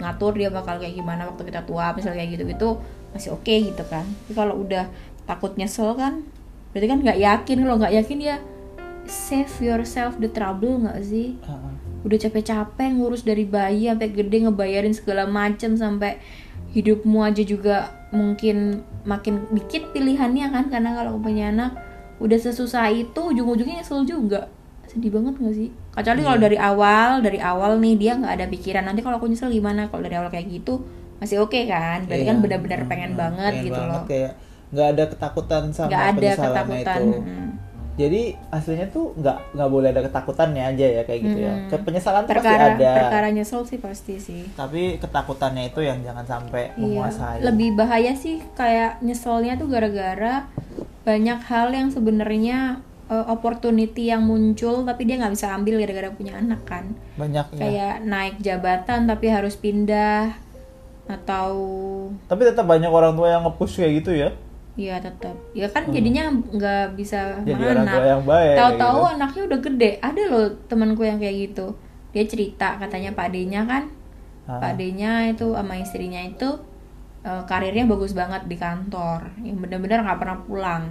ngatur 0.02 0.34
dia 0.34 0.50
bakal 0.50 0.82
kayak 0.82 0.98
gimana 0.98 1.30
waktu 1.30 1.46
kita 1.46 1.62
tua 1.62 1.94
misalnya 1.94 2.26
kayak 2.26 2.30
gitu 2.34 2.44
gitu 2.50 2.68
masih 3.14 3.30
oke 3.38 3.54
gitu 3.54 3.82
kan 3.86 4.02
tapi 4.02 4.32
kalau 4.34 4.58
udah 4.58 4.90
takut 5.30 5.54
nyesel 5.54 5.94
kan 5.94 6.26
berarti 6.74 6.86
kan 6.90 6.98
nggak 7.06 7.18
yakin 7.22 7.56
kalau 7.62 7.76
nggak 7.78 7.94
yakin 8.02 8.18
ya 8.18 8.36
save 9.10 9.50
yourself 9.60 10.16
the 10.22 10.30
trouble 10.30 10.78
nggak 10.82 11.02
sih? 11.02 11.36
Ah, 11.44 11.74
udah 12.06 12.16
capek-capek 12.16 12.88
ngurus 12.96 13.22
dari 13.26 13.44
bayi 13.44 13.90
sampai 13.90 14.08
gede 14.08 14.46
ngebayarin 14.48 14.94
segala 14.96 15.28
macem 15.28 15.76
sampai 15.76 16.16
hidupmu 16.70 17.20
aja 17.26 17.42
juga 17.42 17.76
mungkin 18.14 18.82
makin 19.04 19.50
dikit 19.50 19.90
pilihannya 19.92 20.46
kan? 20.54 20.64
Karena 20.72 20.90
kalau 20.96 21.18
punya 21.18 21.50
anak 21.50 21.74
udah 22.22 22.38
sesusah 22.38 22.88
itu 22.92 23.20
ujung-ujungnya 23.20 23.82
nyesel 23.82 24.06
juga. 24.06 24.48
Sedih 24.86 25.10
banget 25.14 25.34
gak 25.38 25.54
sih? 25.54 25.68
Kecuali 25.94 26.20
kalau 26.22 26.38
dari 26.40 26.58
awal 26.58 27.10
dari 27.22 27.38
awal 27.42 27.78
nih 27.78 27.94
dia 27.98 28.12
nggak 28.18 28.34
ada 28.38 28.46
pikiran 28.50 28.84
nanti 28.86 29.00
kalau 29.04 29.18
aku 29.18 29.26
nyesel 29.30 29.50
gimana? 29.50 29.86
Kalau 29.90 30.02
dari 30.06 30.16
awal 30.18 30.30
kayak 30.30 30.46
gitu 30.50 30.82
masih 31.20 31.42
oke 31.42 31.58
kan? 31.68 32.06
Berarti 32.06 32.24
iya. 32.24 32.30
kan 32.30 32.38
benar-benar 32.42 32.80
Hmm, 32.80 32.90
pengen 32.90 33.12
hmm, 33.12 33.18
banget 33.18 33.52
pengen 33.52 33.66
gitu 33.66 33.80
banget, 33.80 33.88
loh. 33.88 34.04
kayak 34.08 34.32
nggak 34.70 34.88
ada 34.94 35.04
ketakutan 35.12 35.64
sama 35.74 35.88
nggak 35.88 36.04
ada 36.14 36.30
ketakutan 36.42 37.02
itu. 37.14 37.26
Jadi 37.98 38.38
aslinya 38.50 38.86
tuh 38.90 39.12
nggak 39.18 39.54
nggak 39.58 39.68
boleh 39.70 39.88
ada 39.90 40.02
ketakutannya 40.06 40.62
aja 40.62 40.86
ya 41.00 41.02
kayak 41.04 41.20
gitu 41.26 41.38
ya. 41.42 41.52
Mm. 41.54 41.68
ke 41.68 41.76
penyesalan 41.82 42.22
tuh 42.24 42.32
pasti 42.32 42.40
perkara 42.46 42.64
ada. 42.76 42.92
perkara 43.02 43.28
nyesel 43.34 43.62
sih 43.66 43.78
pasti 43.82 44.14
sih. 44.22 44.42
Tapi 44.54 44.96
ketakutannya 45.02 45.70
itu 45.74 45.80
yang 45.82 45.98
jangan 46.00 46.24
sampai 46.24 46.70
Iya, 46.74 46.80
menguasai. 46.80 47.38
Lebih 47.42 47.68
bahaya 47.76 48.12
sih 48.14 48.40
kayak 48.54 49.02
nyeselnya 49.02 49.58
tuh 49.58 49.68
gara-gara 49.68 50.46
banyak 51.02 51.40
hal 51.48 51.72
yang 51.72 51.88
sebenarnya 51.90 52.80
uh, 53.10 53.26
opportunity 53.28 54.08
yang 54.12 54.22
muncul 54.22 54.86
tapi 54.86 55.04
dia 55.08 55.18
nggak 55.18 55.34
bisa 55.34 55.50
ambil 55.52 55.82
gara-gara 55.82 56.10
punya 56.14 56.38
anak 56.38 56.62
kan. 56.64 56.94
banyak 57.18 57.46
ya 57.52 57.58
Kayak 57.58 57.96
naik 58.06 58.36
jabatan 58.40 59.00
tapi 59.10 59.26
harus 59.28 59.58
pindah 59.58 60.38
atau 61.10 61.50
tapi 62.30 62.46
tetap 62.46 62.62
banyak 62.70 62.86
orang 62.86 63.18
tua 63.18 63.34
yang 63.34 63.42
nge-push 63.42 63.82
kayak 63.82 63.92
gitu 63.98 64.14
ya 64.14 64.30
ya 64.80 64.96
tetap 64.96 65.36
ya 65.52 65.68
kan 65.68 65.84
jadinya 65.88 66.24
nggak 66.32 66.96
bisa 66.96 67.36
Hmm. 67.36 67.44
jadi 67.44 67.62
sama 67.76 67.84
orang 67.92 68.08
yang 68.08 68.24
baik 68.24 68.54
Tahu-tahu 68.56 68.96
gitu. 68.98 69.12
anaknya 69.12 69.42
udah 69.44 69.60
gede. 69.60 69.90
Ada 70.00 70.22
loh 70.26 70.46
temanku 70.66 71.02
yang 71.02 71.18
kayak 71.18 71.36
gitu. 71.46 71.66
Dia 72.10 72.24
cerita 72.24 72.68
katanya 72.76 73.12
Pak 73.12 73.28
D-nya 73.28 73.62
kan 73.64 73.84
Ah. 74.44 74.56
Pak 74.58 74.74
D-nya 74.74 75.28
itu 75.28 75.52
sama 75.52 75.76
istrinya 75.76 76.18
itu 76.18 76.48
eh, 77.20 77.42
karirnya 77.44 77.84
bagus 77.84 78.10
banget 78.12 78.48
di 78.48 78.56
kantor. 78.56 79.28
Yang 79.38 79.56
benar-benar 79.60 80.00
nggak 80.02 80.18
pernah 80.18 80.38
pulang. 80.40 80.82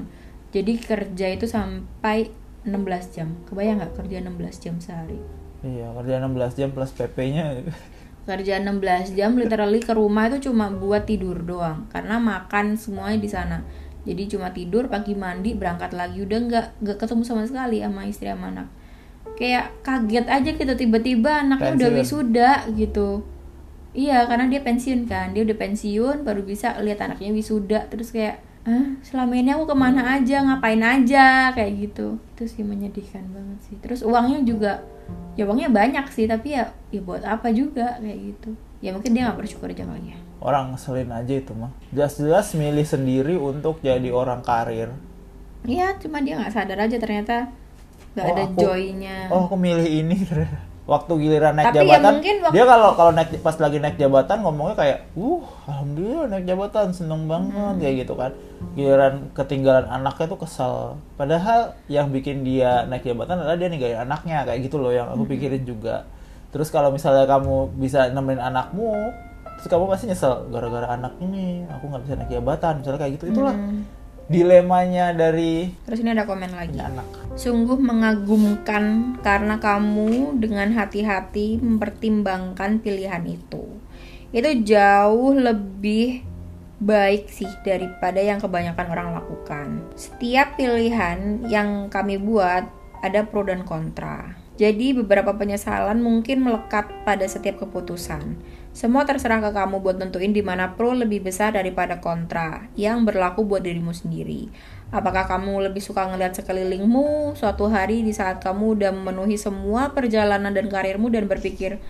Jadi 0.49 0.77
kerja 0.77 1.27
itu 1.27 1.45
sampai 1.45 2.29
16 2.61 2.77
jam. 3.09 3.33
Kebayang 3.43 3.81
nggak 3.81 3.97
kerja 3.97 4.21
16 4.21 4.57
jam 4.59 4.77
sehari? 4.77 5.17
iya 5.59 5.91
kerja 5.91 6.23
16 6.23 6.55
jam 6.55 6.69
plus 6.71 6.93
PP-nya 6.93 7.67
Kerja 8.29 8.61
16 8.61 9.17
jam 9.17 9.33
literally 9.33 9.81
ke 9.81 9.89
rumah 9.89 10.29
itu 10.29 10.53
cuma 10.53 10.69
buat 10.69 11.09
tidur 11.09 11.41
doang 11.41 11.89
karena 11.89 12.21
makan 12.21 12.77
semuanya 12.77 13.17
di 13.17 13.25
sana. 13.25 13.57
Jadi 14.05 14.29
cuma 14.29 14.53
tidur, 14.53 14.85
pagi 14.85 15.17
mandi, 15.17 15.57
berangkat 15.57 15.97
lagi 15.97 16.21
udah 16.21 16.37
nggak 16.37 16.65
nggak 16.77 16.97
ketemu 17.01 17.23
sama 17.25 17.43
sekali 17.49 17.81
sama 17.81 18.01
istri 18.05 18.29
sama 18.29 18.53
anak. 18.53 18.67
Kayak 19.33 19.73
kaget 19.81 20.25
aja 20.29 20.49
gitu 20.53 20.73
tiba-tiba 20.77 21.41
anaknya 21.41 21.73
udah 21.73 21.89
Pensiun. 21.89 21.99
wisuda 22.05 22.51
gitu. 22.77 23.09
Iya, 23.97 24.29
karena 24.29 24.45
dia 24.45 24.61
pensiun 24.61 25.09
kan. 25.09 25.33
Dia 25.33 25.41
udah 25.41 25.57
pensiun 25.57 26.21
baru 26.21 26.45
bisa 26.45 26.77
lihat 26.85 27.01
anaknya 27.01 27.33
wisuda 27.33 27.89
terus 27.89 28.13
kayak 28.13 28.45
ah 28.63 28.85
selama 29.01 29.33
ini 29.33 29.49
aku 29.49 29.65
ke 29.65 29.75
mana 29.75 30.01
aja 30.13 30.41
ngapain 30.41 30.79
aja? 30.79 31.51
Kayak 31.51 31.71
gitu. 31.81 32.07
Itu 32.33 32.43
sih 32.45 32.63
menyedihkan 32.63 33.23
banget 33.29 33.59
sih. 33.65 33.75
Terus 33.79 34.01
uangnya 34.01 34.39
juga 34.41 34.71
ya 35.35 35.43
uangnya 35.43 35.69
banyak 35.69 36.05
sih 36.09 36.25
tapi 36.25 36.53
ya 36.53 36.67
ya 36.89 36.99
buat 36.99 37.23
apa 37.23 37.49
juga 37.49 37.97
kayak 37.97 38.19
gitu. 38.19 38.49
Ya 38.79 38.91
mungkin 38.91 39.11
dia 39.11 39.27
nggak 39.27 39.39
bersyukur 39.39 39.67
aja 39.67 39.83
kali 39.83 40.11
ya. 40.11 40.17
Orang 40.39 40.71
ngeselin 40.71 41.11
aja 41.11 41.33
itu 41.33 41.51
mah. 41.51 41.71
Jelas-jelas 41.89 42.53
milih 42.53 42.85
sendiri 42.85 43.35
untuk 43.35 43.79
jadi 43.79 44.07
orang 44.09 44.39
karir. 44.39 44.91
Iya 45.61 45.97
cuma 45.97 46.19
dia 46.19 46.39
nggak 46.39 46.53
sadar 46.53 46.79
aja 46.79 46.95
ternyata 46.95 47.51
nggak 48.15 48.23
Oh, 48.23 48.31
ada 48.31 48.43
aku- 48.45 48.61
joynya. 48.61 49.17
oh 49.27 49.45
aku 49.45 49.55
milih 49.55 49.83
ini 49.85 50.15
ternyata. 50.23 50.68
Waktu 50.89 51.11
giliran 51.19 51.53
naik 51.53 51.65
Tapi 51.67 51.77
ya 51.77 51.83
jabatan 51.85 52.11
mungkin 52.11 52.35
waktu- 52.41 52.55
dia 52.55 52.63
kalau 52.65 52.89
kalau 52.91 53.11
naik 53.11 53.29
pas 53.37 53.55
lagi 53.55 53.77
naik 53.77 53.95
jabatan 53.95 54.37
ngomongnya 54.39 54.75
kayak 54.75 54.97
uh 55.13 55.39
alhamdulillah 55.63 56.25
naik 56.27 56.45
jabatan 56.45 56.85
seneng 56.89 57.21
banget 57.23 57.53
Hmm. 57.53 57.77
kayak 57.77 57.95
gitu 57.99 58.13
kan 58.15 58.31
giliran 58.73 59.13
ketinggalan 59.31 59.85
anaknya 59.87 60.25
tuh 60.27 60.39
kesel 60.39 60.73
padahal 61.13 61.59
yang 61.85 62.09
bikin 62.09 62.41
dia 62.41 62.83
naik 62.83 63.03
jabatan 63.03 63.37
adalah 63.37 63.53
dia 63.53 63.67
ninggalin 63.67 64.01
anaknya 64.01 64.43
kayak 64.43 64.59
gitu 64.63 64.75
loh 64.75 64.89
yang 64.89 65.05
Hmm. 65.05 65.15
aku 65.15 65.29
pikirin 65.29 65.61
juga 65.61 66.09
terus 66.49 66.67
kalau 66.67 66.89
misalnya 66.89 67.23
kamu 67.23 67.55
bisa 67.77 68.09
nemenin 68.09 68.41
anakmu 68.41 68.89
terus 69.55 69.67
kamu 69.67 69.85
pasti 69.85 70.05
nyesel 70.05 70.49
gara-gara 70.49 70.89
anak 70.89 71.13
ini 71.19 71.61
aku 71.67 71.85
nggak 71.85 72.01
bisa 72.01 72.13
naik 72.15 72.31
jabatan 72.31 72.73
misalnya 72.79 72.99
kayak 72.99 73.13
gitu 73.15 73.25
itulah 73.29 73.53
Hmm. 73.53 73.85
Dilemanya 74.29 75.09
dari 75.11 75.73
terus 75.89 76.05
ini 76.05 76.13
ada 76.13 76.29
komen 76.29 76.53
lagi 76.53 76.77
anak 76.77 77.19
Sungguh 77.39 77.79
mengagumkan 77.79 79.15
karena 79.23 79.57
kamu 79.63 80.37
dengan 80.43 80.75
hati-hati 80.75 81.55
mempertimbangkan 81.63 82.83
pilihan 82.83 83.23
itu. 83.23 83.63
Itu 84.35 84.49
jauh 84.67 85.31
lebih 85.39 86.27
baik 86.83 87.31
sih 87.31 87.47
daripada 87.63 88.19
yang 88.19 88.43
kebanyakan 88.43 88.87
orang 88.91 89.09
lakukan. 89.15 89.67
Setiap 89.95 90.59
pilihan 90.59 91.47
yang 91.47 91.87
kami 91.87 92.19
buat 92.19 92.67
ada 92.99 93.23
pro 93.23 93.47
dan 93.47 93.63
kontra. 93.63 94.35
Jadi 94.59 94.91
beberapa 94.91 95.31
penyesalan 95.31 96.03
mungkin 96.03 96.43
melekat 96.43 96.91
pada 97.07 97.23
setiap 97.23 97.63
keputusan. 97.63 98.35
Semua 98.69 99.01
terserah 99.01 99.41
ke 99.41 99.49
kamu 99.49 99.81
buat 99.81 99.97
nentuin 99.97 100.29
di 100.29 100.45
mana 100.45 100.77
pro 100.77 100.93
lebih 100.93 101.25
besar 101.25 101.57
daripada 101.57 101.97
kontra 101.97 102.69
yang 102.77 103.01
berlaku 103.01 103.41
buat 103.41 103.65
dirimu 103.65 103.91
sendiri. 103.97 104.45
Apakah 104.93 105.25
kamu 105.25 105.69
lebih 105.69 105.81
suka 105.81 106.05
ngeliat 106.05 106.37
sekelilingmu 106.37 107.33
suatu 107.33 107.65
hari 107.65 108.05
di 108.05 108.13
saat 108.13 108.41
kamu 108.41 108.77
udah 108.77 108.91
memenuhi 108.93 109.41
semua 109.41 109.89
perjalanan 109.93 110.53
dan 110.53 110.69
karirmu 110.69 111.09
dan 111.09 111.25
berpikir, 111.25 111.81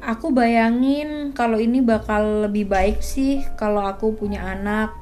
aku 0.00 0.32
bayangin 0.32 1.36
kalau 1.36 1.60
ini 1.60 1.84
bakal 1.84 2.48
lebih 2.48 2.68
baik 2.68 3.04
sih 3.04 3.44
kalau 3.60 3.84
aku 3.84 4.16
punya 4.16 4.44
anak. 4.44 4.92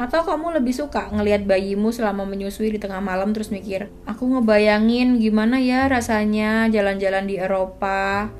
Atau 0.00 0.24
kamu 0.24 0.60
lebih 0.60 0.72
suka 0.72 1.12
ngelihat 1.12 1.44
bayimu 1.44 1.92
selama 1.92 2.24
menyusui 2.24 2.72
di 2.72 2.80
tengah 2.80 3.04
malam 3.04 3.36
terus 3.36 3.52
mikir, 3.52 3.92
aku 4.08 4.24
ngebayangin 4.24 5.20
gimana 5.20 5.60
ya 5.60 5.92
rasanya 5.92 6.72
jalan-jalan 6.72 7.28
di 7.28 7.36
Eropa 7.36 8.32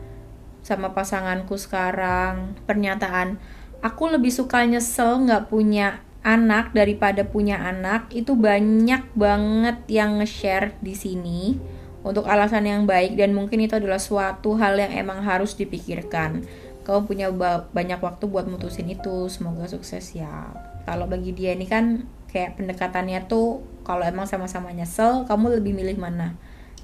sama 0.63 0.93
pasanganku 0.93 1.57
sekarang. 1.57 2.57
Pernyataan, 2.65 3.41
aku 3.81 4.13
lebih 4.13 4.33
suka 4.33 4.65
nyesel 4.65 5.25
nggak 5.25 5.49
punya 5.49 6.05
anak 6.21 6.77
daripada 6.77 7.25
punya 7.25 7.57
anak 7.65 8.13
itu 8.13 8.37
banyak 8.37 9.09
banget 9.17 9.79
yang 9.89 10.21
nge-share 10.21 10.77
di 10.85 10.93
sini 10.93 11.57
untuk 12.05 12.29
alasan 12.29 12.69
yang 12.69 12.85
baik 12.85 13.17
dan 13.17 13.33
mungkin 13.33 13.61
itu 13.61 13.77
adalah 13.77 14.01
suatu 14.01 14.57
hal 14.57 14.77
yang 14.77 14.93
emang 14.93 15.25
harus 15.25 15.57
dipikirkan. 15.57 16.45
Kamu 16.85 17.05
punya 17.05 17.29
ba- 17.29 17.69
banyak 17.73 18.01
waktu 18.01 18.25
buat 18.29 18.49
mutusin 18.49 18.89
itu, 18.89 19.29
semoga 19.29 19.69
sukses 19.69 20.17
ya. 20.17 20.49
Kalau 20.89 21.05
bagi 21.05 21.37
dia 21.37 21.53
ini 21.53 21.69
kan 21.69 22.09
kayak 22.33 22.57
pendekatannya 22.57 23.29
tuh 23.29 23.61
kalau 23.85 24.05
emang 24.05 24.25
sama-sama 24.25 24.73
nyesel, 24.73 25.29
kamu 25.29 25.61
lebih 25.61 25.77
milih 25.77 26.01
mana? 26.01 26.37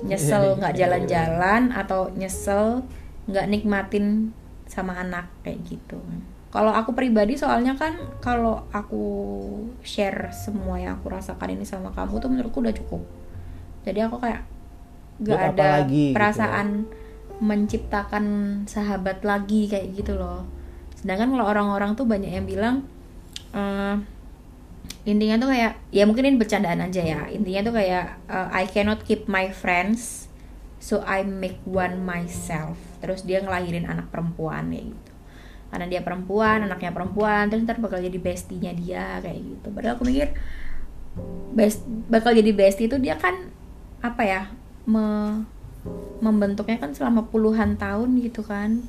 Nyesel 0.05 0.61
nggak 0.61 0.77
jalan-jalan 0.77 1.73
atau 1.73 2.13
nyesel 2.13 2.85
nggak 3.27 3.47
nikmatin 3.51 4.31
sama 4.67 4.99
anak 4.99 5.31
kayak 5.43 5.63
gitu. 5.67 5.99
Kalau 6.51 6.73
aku 6.73 6.95
pribadi 6.97 7.37
soalnya 7.37 7.77
kan 7.77 7.99
kalau 8.23 8.65
aku 8.73 9.05
share 9.83 10.31
semua 10.33 10.81
yang 10.81 10.97
aku 10.99 11.13
rasakan 11.13 11.59
ini 11.59 11.67
sama 11.67 11.93
kamu 11.93 12.23
tuh 12.23 12.31
menurutku 12.31 12.59
udah 12.63 12.75
cukup. 12.75 13.03
Jadi 13.85 13.99
aku 14.03 14.17
kayak 14.23 14.43
nggak 15.23 15.37
Buat 15.37 15.53
ada 15.55 15.67
lagi 15.83 16.13
gitu. 16.13 16.17
perasaan 16.17 16.69
menciptakan 17.37 18.25
sahabat 18.65 19.21
lagi 19.27 19.69
kayak 19.69 19.93
gitu 19.93 20.17
loh. 20.17 20.49
Sedangkan 20.97 21.35
kalau 21.35 21.45
orang-orang 21.45 21.93
tuh 21.93 22.09
banyak 22.09 22.33
yang 22.33 22.47
bilang 22.49 22.87
eh 23.53 23.97
intinya 25.07 25.39
tuh 25.39 25.49
kayak 25.55 25.73
ya 25.95 26.03
mungkin 26.03 26.27
ini 26.27 26.39
bercandaan 26.39 26.83
aja 26.83 27.03
ya 27.03 27.21
intinya 27.31 27.71
tuh 27.71 27.75
kayak 27.79 28.19
uh, 28.27 28.51
I 28.51 28.67
cannot 28.67 29.07
keep 29.07 29.31
my 29.31 29.55
friends 29.55 30.26
so 30.87 31.03
I 31.03 31.27
make 31.27 31.59
one 31.67 32.07
myself. 32.07 32.79
Terus 33.03 33.27
dia 33.27 33.43
ngelahirin 33.43 33.91
anak 33.91 34.15
perempuan 34.15 34.71
kayak 34.71 34.95
gitu. 34.95 35.13
Karena 35.67 35.87
dia 35.91 36.01
perempuan 36.07 36.63
anaknya 36.63 36.95
perempuan 36.95 37.51
terus 37.51 37.67
ntar 37.67 37.83
bakal 37.83 37.99
jadi 37.99 38.15
bestinya 38.23 38.71
dia 38.71 39.19
kayak 39.19 39.43
gitu. 39.43 39.75
Padahal 39.75 39.99
aku 39.99 40.07
mikir 40.07 40.31
best 41.59 41.83
bakal 42.07 42.31
jadi 42.31 42.55
bestie 42.55 42.87
itu 42.87 43.03
dia 43.03 43.19
kan 43.19 43.51
apa 43.99 44.23
ya 44.23 44.43
me, 44.87 45.43
membentuknya 46.23 46.79
kan 46.79 46.95
selama 46.95 47.27
puluhan 47.27 47.75
tahun 47.75 48.23
gitu 48.23 48.47
kan. 48.47 48.87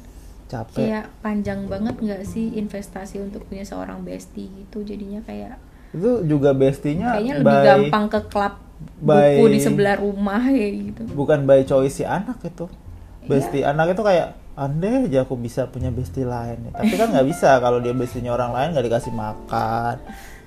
Capek. 0.53 0.77
Kayak 0.77 1.05
panjang 1.25 1.65
banget 1.65 1.97
nggak 1.97 2.23
sih 2.29 2.53
investasi 2.61 3.25
untuk 3.25 3.49
punya 3.49 3.65
seorang 3.65 4.05
bestie 4.05 4.53
gitu. 4.53 4.85
Jadinya 4.85 5.25
kayak 5.25 5.57
itu 5.97 6.11
juga 6.23 6.53
bestinya 6.53 7.17
kayaknya 7.17 7.33
lebih 7.35 7.49
by- 7.51 7.65
gampang 7.65 8.05
ke 8.07 8.19
klub 8.27 8.53
by- 8.99 9.35
buku 9.35 9.45
di 9.49 9.59
sebelah 9.59 9.95
rumah 9.97 10.39
kayak 10.39 10.71
gitu 10.85 11.01
bukan 11.11 11.39
by 11.43 11.61
choice 11.63 11.95
si 11.95 12.03
anak 12.03 12.37
itu 12.41 12.69
Iya. 13.17 13.27
bestie 13.27 13.63
anak 13.65 13.91
itu 13.91 14.01
kayak 14.01 14.27
andai 14.55 15.03
aja 15.03 15.19
aku 15.21 15.35
bisa 15.35 15.67
punya 15.67 15.91
bestie 15.91 16.23
lain 16.23 16.57
ya. 16.63 16.71
tapi 16.71 16.95
kan 16.95 17.11
nggak 17.11 17.27
bisa 17.31 17.59
kalau 17.59 17.77
dia 17.77 17.91
bestinya 17.91 18.31
orang 18.31 18.55
lain 18.55 18.67
nggak 18.71 18.85
dikasih 18.87 19.11
makan 19.11 19.95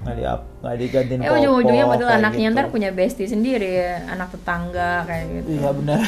nggak 0.01 0.15
di 0.17 0.23
nggak 0.25 0.77
digantiin 0.79 1.21
eh 1.21 1.29
ujung-ujungnya 1.31 1.85
popok, 1.85 1.93
padahal 1.93 2.17
anaknya 2.17 2.47
gitu. 2.47 2.57
ntar 2.57 2.67
punya 2.73 2.91
bestie 2.91 3.29
sendiri 3.29 3.69
ya 3.77 4.09
anak 4.09 4.33
tetangga 4.33 5.05
kayak 5.05 5.25
gitu 5.29 5.49
iya 5.53 5.71
benar 5.71 6.01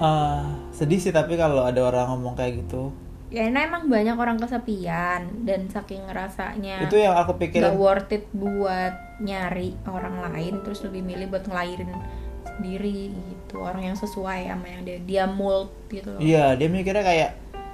Eh, 0.00 0.42
sedih 0.78 0.98
sih 0.98 1.12
tapi 1.12 1.36
kalau 1.36 1.62
ada 1.62 1.78
orang 1.78 2.08
ngomong 2.10 2.34
kayak 2.34 2.64
gitu 2.64 2.88
ya 3.32 3.48
ini 3.48 3.58
emang 3.64 3.88
banyak 3.88 4.12
orang 4.12 4.36
kesepian 4.36 5.48
dan 5.48 5.64
saking 5.72 6.04
ngerasanya 6.04 6.84
itu 6.84 7.00
yang 7.00 7.16
aku 7.16 7.40
pikirin 7.40 7.64
gak 7.64 7.80
worth 7.80 8.12
it 8.12 8.28
buat 8.36 8.92
nyari 9.24 9.72
orang 9.88 10.20
lain 10.28 10.60
terus 10.60 10.84
lebih 10.84 11.00
milih 11.00 11.32
buat 11.32 11.48
ngelahirin 11.48 11.88
sendiri 12.56 13.10
gitu 13.10 13.64
orang 13.64 13.92
yang 13.92 13.96
sesuai 13.96 14.48
sama 14.52 14.66
yang 14.68 14.82
dia 14.84 14.98
dia 15.00 15.24
mold 15.24 15.72
gitu 15.88 16.12
loh. 16.12 16.20
Iya, 16.20 16.54
dia 16.60 16.68
mikirnya 16.68 17.04
kayak 17.04 17.30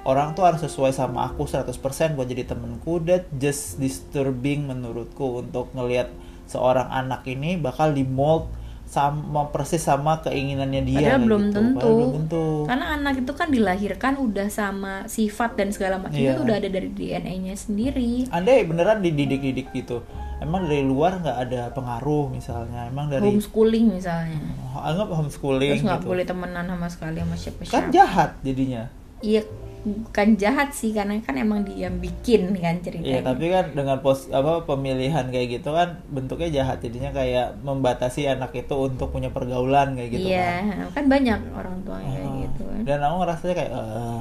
orang 0.07 0.31
tuh 0.33 0.47
harus 0.47 0.63
sesuai 0.63 0.95
sama 0.95 1.27
aku 1.27 1.43
100% 1.43 1.75
buat 2.15 2.27
jadi 2.27 2.47
temenku. 2.47 3.03
That 3.03 3.27
just 3.35 3.77
disturbing 3.77 4.71
menurutku 4.71 5.43
untuk 5.43 5.71
ngelihat 5.75 6.11
seorang 6.49 6.87
anak 6.89 7.27
ini 7.27 7.59
bakal 7.59 7.93
di 7.93 8.07
mold 8.07 8.49
sama 8.89 9.53
persis 9.53 9.79
sama 9.79 10.17
keinginannya 10.19 10.81
dia. 10.81 10.97
Padahal 10.97 11.21
belum 11.21 11.43
gitu. 11.43 11.55
tentu. 11.55 11.77
Padahal 11.77 11.93
belum 11.95 12.13
tentu. 12.17 12.45
Karena 12.65 12.85
anak 12.91 13.13
itu 13.17 13.31
kan 13.31 13.47
dilahirkan 13.47 14.13
udah 14.17 14.47
sama 14.49 14.93
sifat 15.05 15.53
dan 15.53 15.69
segala 15.69 15.95
macam 15.95 16.17
Iya. 16.17 16.33
itu 16.33 16.41
udah 16.41 16.55
ada 16.57 16.67
dari 16.67 16.89
DNA-nya 16.89 17.53
sendiri. 17.53 18.25
Andai 18.29 18.65
beneran 18.65 18.99
dididik-didik 18.99 19.69
gitu, 19.71 20.01
emang 20.39 20.65
dari 20.65 20.81
luar 20.81 21.21
nggak 21.21 21.37
ada 21.39 21.61
pengaruh 21.69 22.27
misalnya, 22.27 22.89
emang 22.89 23.07
dari 23.07 23.29
Homeschooling 23.29 23.93
misalnya. 23.93 24.41
anggap 24.75 25.07
homeschooling 25.07 25.69
Terus 25.71 25.85
nggak 25.85 26.01
gitu. 26.01 26.09
boleh 26.09 26.25
temenan 26.25 26.65
sama 26.65 26.87
sekali 26.87 27.17
sama 27.19 27.29
Kan 27.29 27.37
siapa-siapa. 27.37 27.89
jahat 27.91 28.29
jadinya. 28.41 28.89
Iya, 29.19 29.43
bukan 29.79 30.35
jahat 30.35 30.75
sih 30.75 30.91
karena 30.91 31.15
kan 31.23 31.33
emang 31.33 31.63
dia 31.63 31.87
yang 31.87 31.97
bikin 31.97 32.51
kan 32.53 32.83
ceritanya. 32.83 33.07
Iya, 33.07 33.19
tapi 33.23 33.45
kan 33.47 33.65
dengan 33.71 33.97
pos 34.03 34.27
apa 34.27 34.67
pemilihan 34.67 35.23
kayak 35.27 35.47
gitu 35.55 35.71
kan 35.71 36.03
bentuknya 36.11 36.51
jahat 36.51 36.83
jadinya 36.83 37.09
kayak 37.09 37.55
membatasi 37.63 38.27
anak 38.27 38.51
itu 38.53 38.75
untuk 38.75 39.09
punya 39.09 39.31
pergaulan 39.31 39.95
kayak 39.95 40.09
gitu 40.13 40.27
Iya, 40.29 40.67
kan. 40.91 40.91
kan 40.91 41.05
banyak 41.07 41.39
orang 41.55 41.77
tua 41.87 41.97
yang 42.03 42.11
kayak 42.11 42.27
Ah, 42.27 42.37
gitu 42.43 42.61
kan. 42.67 42.81
Dan 42.83 42.97
aku 42.99 43.15
ngerasanya 43.23 43.55
kayak 43.55 43.71
eh 43.71 44.19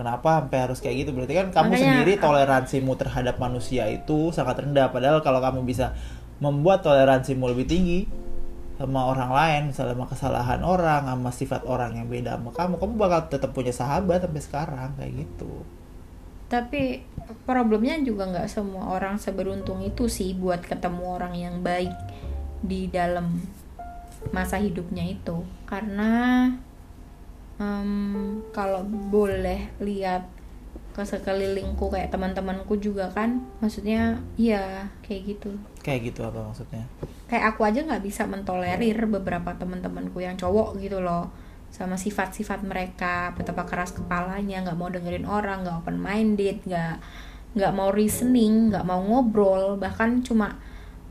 kenapa 0.00 0.28
sampai 0.40 0.58
harus 0.64 0.78
kayak 0.80 0.96
gitu? 1.04 1.10
Berarti 1.12 1.34
kan 1.36 1.46
kamu 1.52 1.68
Makanya, 1.68 1.84
sendiri 1.84 2.12
toleransimu 2.16 2.92
terhadap 2.96 3.36
manusia 3.36 3.84
itu 3.86 4.32
sangat 4.32 4.64
rendah 4.64 4.88
padahal 4.88 5.20
kalau 5.20 5.44
kamu 5.44 5.60
bisa 5.68 5.92
membuat 6.40 6.80
toleransimu 6.80 7.52
lebih 7.52 7.68
tinggi 7.68 8.08
sama 8.80 9.12
orang 9.12 9.28
lain, 9.28 9.60
misalnya 9.68 9.92
sama 9.92 10.08
kesalahan 10.08 10.64
orang, 10.64 11.04
sama 11.04 11.28
sifat 11.28 11.68
orang 11.68 12.00
yang 12.00 12.08
beda 12.08 12.40
sama 12.40 12.48
kamu, 12.56 12.74
kamu 12.80 12.92
bakal 12.96 13.20
tetap 13.28 13.52
punya 13.52 13.76
sahabat 13.76 14.24
sampai 14.24 14.40
sekarang 14.40 14.88
kayak 14.96 15.12
gitu. 15.20 15.52
Tapi 16.48 17.04
problemnya 17.44 18.00
juga 18.00 18.32
nggak 18.32 18.48
semua 18.48 18.96
orang 18.96 19.20
seberuntung 19.20 19.84
itu 19.84 20.08
sih 20.08 20.32
buat 20.32 20.64
ketemu 20.64 21.02
orang 21.04 21.34
yang 21.36 21.56
baik 21.60 21.92
di 22.64 22.88
dalam 22.88 23.44
masa 24.32 24.56
hidupnya 24.56 25.04
itu. 25.04 25.44
Karena 25.68 26.48
em, 27.60 28.40
kalau 28.56 28.80
boleh 28.88 29.76
lihat 29.84 30.24
ke 31.00 31.04
sekelilingku 31.08 31.88
kayak 31.88 32.12
teman-temanku 32.12 32.76
juga 32.76 33.08
kan, 33.08 33.40
maksudnya 33.64 34.20
iya 34.36 34.92
kayak 35.00 35.32
gitu. 35.32 35.50
Kayak 35.80 36.12
gitu 36.12 36.20
apa 36.28 36.44
maksudnya? 36.44 36.84
Kayak 37.32 37.56
aku 37.56 37.64
aja 37.64 37.80
nggak 37.80 38.04
bisa 38.04 38.28
mentolerir 38.28 39.08
beberapa 39.08 39.56
teman-temanku 39.56 40.20
yang 40.20 40.36
cowok 40.36 40.76
gitu 40.76 41.00
loh 41.00 41.32
sama 41.70 41.94
sifat-sifat 41.94 42.66
mereka 42.66 43.30
betapa 43.38 43.62
keras 43.62 43.94
kepalanya 43.94 44.66
nggak 44.66 44.76
mau 44.78 44.90
dengerin 44.90 45.22
orang 45.22 45.62
nggak 45.62 45.86
open 45.86 46.02
minded 46.02 46.58
nggak 46.66 46.98
nggak 47.54 47.72
mau 47.74 47.94
reasoning 47.94 48.74
nggak 48.74 48.82
mau 48.82 48.98
ngobrol 48.98 49.78
bahkan 49.78 50.18
cuma 50.22 50.58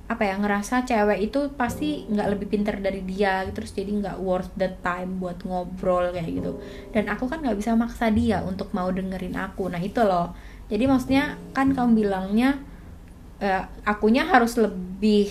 apa 0.10 0.26
ya 0.26 0.42
ngerasa 0.42 0.90
cewek 0.90 1.30
itu 1.30 1.54
pasti 1.54 2.10
nggak 2.10 2.28
lebih 2.34 2.50
pinter 2.50 2.82
dari 2.82 3.06
dia 3.06 3.46
gitu, 3.46 3.62
terus 3.62 3.78
jadi 3.78 3.94
nggak 3.94 4.18
worth 4.18 4.50
the 4.58 4.66
time 4.82 5.22
buat 5.22 5.38
ngobrol 5.46 6.10
kayak 6.10 6.26
gitu. 6.34 6.58
Dan 6.90 7.14
aku 7.14 7.30
kan 7.30 7.46
nggak 7.46 7.54
bisa 7.54 7.78
maksa 7.78 8.10
dia 8.10 8.42
untuk 8.42 8.74
mau 8.74 8.90
dengerin 8.90 9.38
aku. 9.38 9.70
Nah 9.70 9.78
itu 9.78 10.02
loh. 10.02 10.34
Jadi 10.66 10.84
maksudnya 10.90 11.38
kan 11.54 11.78
kamu 11.78 11.94
bilangnya 11.94 12.58
eh, 13.38 13.64
akunya 13.86 14.26
harus 14.26 14.58
lebih 14.58 15.30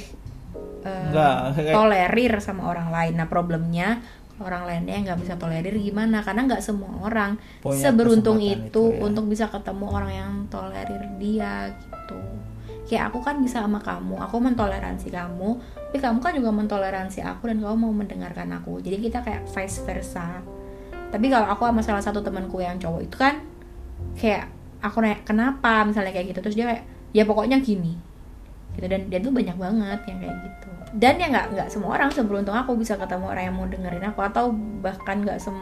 Nggak, 0.88 1.58
kayak- 1.58 1.74
tolerir 1.74 2.32
sama 2.38 2.70
orang 2.70 2.94
lain. 2.94 3.18
Nah 3.18 3.26
problemnya 3.26 3.98
orang 4.38 4.62
lainnya 4.62 5.02
nggak 5.10 5.18
bisa 5.18 5.34
tolerir 5.34 5.74
gimana? 5.74 6.22
Karena 6.22 6.46
nggak 6.46 6.62
semua 6.62 7.02
orang 7.02 7.34
Punya 7.58 7.90
seberuntung 7.90 8.38
itu, 8.38 8.62
itu, 8.70 8.82
ya. 8.94 9.02
untuk 9.02 9.26
bisa 9.26 9.50
ketemu 9.50 9.86
orang 9.90 10.12
yang 10.14 10.32
tolerir 10.46 11.02
dia 11.18 11.66
gitu 11.74 12.38
kayak 12.88 13.12
aku 13.12 13.20
kan 13.20 13.37
bisa 13.44 13.61
sama 13.61 13.79
kamu 13.85 14.16
aku 14.16 14.40
mentoleransi 14.40 15.12
kamu 15.12 15.61
tapi 15.88 16.05
kamu 16.05 16.20
kan 16.20 16.37
juga 16.37 16.53
mentoleransi 16.53 17.24
aku 17.24 17.48
dan 17.48 17.64
kamu 17.64 17.77
mau 17.81 17.88
mendengarkan 17.96 18.53
aku. 18.61 18.77
Jadi 18.85 19.09
kita 19.09 19.24
kayak 19.24 19.48
vice 19.48 19.81
versa. 19.88 20.44
Tapi 21.09 21.33
kalau 21.33 21.48
aku 21.48 21.64
sama 21.64 21.81
salah 21.81 22.05
satu 22.05 22.20
temanku 22.20 22.61
yang 22.61 22.77
cowok 22.77 23.01
itu 23.09 23.16
kan 23.16 23.40
kayak 24.12 24.53
aku 24.85 25.01
nanya 25.01 25.24
kenapa? 25.24 25.88
misalnya 25.88 26.12
kayak 26.12 26.37
gitu. 26.37 26.44
Terus 26.44 26.57
dia 26.61 26.68
kayak 26.68 26.85
ya 27.16 27.24
pokoknya 27.24 27.64
gini. 27.64 27.96
Gitu 28.77 28.85
dan 28.85 29.09
dan 29.09 29.24
tuh 29.24 29.33
banyak 29.33 29.57
banget 29.57 30.01
yang 30.12 30.18
kayak 30.20 30.37
gitu. 30.44 30.70
Dan 31.01 31.14
ya 31.16 31.27
nggak 31.33 31.46
nggak 31.57 31.68
semua 31.72 31.96
orang 31.96 32.12
seberuntung 32.12 32.53
aku 32.53 32.77
bisa 32.77 33.01
ketemu 33.01 33.24
orang 33.33 33.44
yang 33.48 33.57
mau 33.57 33.64
dengerin 33.64 34.05
aku 34.12 34.20
atau 34.29 34.53
bahkan 34.85 35.24
nggak 35.24 35.40
sem 35.40 35.57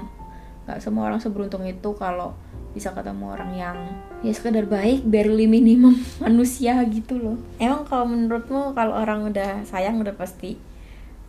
nggak 0.66 0.82
semua 0.82 1.06
orang 1.06 1.22
seberuntung 1.22 1.62
itu 1.62 1.94
kalau 1.94 2.34
bisa 2.76 2.92
ketemu 2.92 3.32
orang 3.32 3.50
yang 3.56 3.76
ya 4.20 4.36
sekedar 4.36 4.68
baik 4.68 5.08
barely 5.08 5.48
minimum 5.48 5.96
manusia 6.24 6.76
gitu 6.92 7.16
loh 7.16 7.36
emang 7.56 7.88
kalau 7.88 8.04
menurutmu 8.04 8.76
kalau 8.76 9.00
orang 9.00 9.32
udah 9.32 9.64
sayang 9.64 9.96
udah 9.96 10.12
pasti 10.12 10.60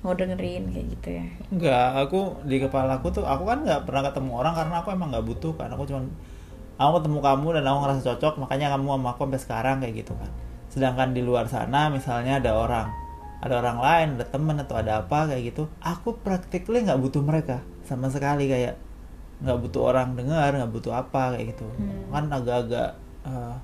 mau 0.05 0.13
dengerin 0.13 0.69
kayak 0.69 0.87
gitu 0.93 1.09
ya 1.17 1.25
Enggak, 1.47 1.87
aku 2.05 2.43
di 2.45 2.59
kepala 2.59 2.99
aku 2.99 3.07
tuh 3.09 3.25
aku 3.25 3.47
kan 3.47 3.63
nggak 3.65 3.87
pernah 3.87 4.03
ketemu 4.11 4.31
orang 4.35 4.53
karena 4.53 4.75
aku 4.83 4.89
emang 4.93 5.09
nggak 5.15 5.25
butuh 5.25 5.53
kan. 5.55 5.71
Aku 5.73 5.83
cuman 5.89 6.05
aku 6.77 6.91
ketemu 7.01 7.19
kamu 7.23 7.47
dan 7.57 7.63
aku 7.65 7.77
ngerasa 7.81 8.01
cocok, 8.03 8.33
makanya 8.45 8.67
kamu 8.77 8.87
sama 8.93 9.09
aku 9.15 9.21
sampai 9.25 9.41
sekarang 9.41 9.75
kayak 9.81 9.93
gitu 10.05 10.13
kan. 10.15 10.31
Sedangkan 10.69 11.09
di 11.17 11.21
luar 11.25 11.49
sana 11.49 11.89
misalnya 11.89 12.37
ada 12.37 12.51
orang, 12.53 12.87
ada 13.41 13.53
orang 13.63 13.77
lain, 13.81 14.07
ada 14.19 14.25
temen 14.29 14.55
atau 14.61 14.75
ada 14.77 15.01
apa 15.01 15.33
kayak 15.33 15.43
gitu, 15.55 15.65
aku 15.81 16.19
practically 16.21 16.85
nggak 16.85 16.99
butuh 17.01 17.23
mereka 17.25 17.65
sama 17.87 18.11
sekali 18.11 18.45
kayak 18.51 18.77
nggak 19.37 19.57
butuh 19.59 19.81
orang 19.85 20.13
dengar, 20.13 20.49
nggak 20.49 20.71
butuh 20.71 20.93
apa 20.95 21.33
kayak 21.33 21.53
gitu. 21.53 21.65
Hmm. 21.77 22.09
Kan 22.09 22.25
agak-agak 22.27 22.89
eh, 23.23 23.55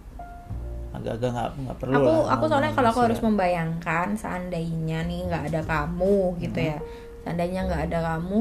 agak-agak 0.93 1.29
nggak 1.31 1.49
nggak 1.59 1.77
perlu 1.79 1.95
aku 1.95 2.05
lah 2.05 2.21
aku 2.31 2.43
soalnya 2.45 2.71
kalau 2.71 2.89
aku 2.91 3.01
harus 3.01 3.17
membayangkan 3.19 4.07
seandainya 4.13 5.01
nih 5.01 5.25
nggak 5.25 5.43
ada 5.49 5.61
kamu 5.63 6.17
gitu 6.37 6.59
Hmm. 6.59 6.69
ya 6.69 6.77
seandainya 7.23 7.59
nggak 7.65 7.81
ada 7.87 7.99
kamu 8.11 8.39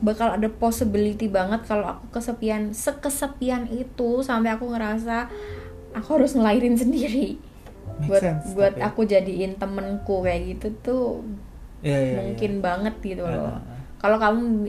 bakal 0.00 0.28
ada 0.28 0.48
possibility 0.50 1.24
banget 1.26 1.64
kalau 1.64 1.88
aku 1.90 2.04
kesepian 2.10 2.68
sekesepian 2.70 3.64
itu 3.66 4.20
sampai 4.20 4.52
aku 4.52 4.68
ngerasa 4.68 5.28
aku 5.92 6.08
harus 6.16 6.32
ngelahirin 6.34 6.76
sendiri 6.76 7.40
Make 7.96 8.08
buat 8.08 8.20
sense, 8.22 8.44
buat 8.52 8.72
tapi- 8.74 8.84
aku 8.84 9.00
jadiin 9.06 9.56
temenku 9.56 10.20
kayak 10.20 10.40
gitu 10.50 10.68
tuh 10.82 11.08
Iya, 11.80 11.96
iya, 11.96 12.00
iya. 12.06 12.16
mungkin 12.22 12.52
banget 12.60 12.92
gitu 13.00 13.24
loh 13.24 13.48
Ah, 13.48 13.56
ah, 13.56 13.60
ah. 13.62 13.80
kalau 13.96 14.16
kamu 14.16 14.68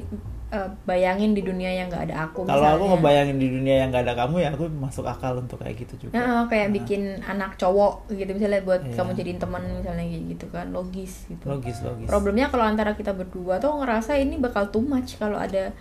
eh, 0.52 0.70
bayangin 0.84 1.32
di 1.32 1.42
dunia 1.42 1.72
yang 1.72 1.88
nggak 1.88 2.12
ada 2.12 2.28
aku 2.28 2.44
Kalau 2.44 2.68
aku 2.76 2.84
ngebayangin 2.92 3.38
di 3.40 3.48
dunia 3.48 3.76
yang 3.82 3.90
gak 3.90 4.04
ada 4.04 4.14
kamu 4.20 4.36
ya 4.44 4.50
aku 4.52 4.68
masuk 4.68 5.08
akal 5.08 5.40
untuk 5.40 5.64
kayak 5.64 5.80
gitu 5.80 6.08
juga. 6.08 6.20
Nah, 6.20 6.44
kayak 6.52 6.76
bikin 6.76 7.24
anak 7.24 7.56
cowok 7.56 8.12
gitu 8.12 8.32
misalnya 8.36 8.60
buat 8.68 8.84
Iya. 8.84 8.96
kamu 9.00 9.12
jadiin 9.16 9.40
teman 9.40 9.64
misalnya 9.80 10.04
gitu 10.04 10.46
kan 10.52 10.68
logis 10.76 11.26
gitu. 11.32 11.44
Logis 11.48 11.80
logis. 11.80 12.06
Problemnya 12.06 12.52
kalau 12.52 12.68
antara 12.68 12.92
kita 13.00 13.16
berdua 13.16 13.64
tuh 13.64 13.80
ngerasa 13.80 14.20
ini 14.20 14.36
bakal 14.38 14.68
too 14.70 14.84
much 14.84 15.16
kalau 15.16 15.40
ada 15.40 15.72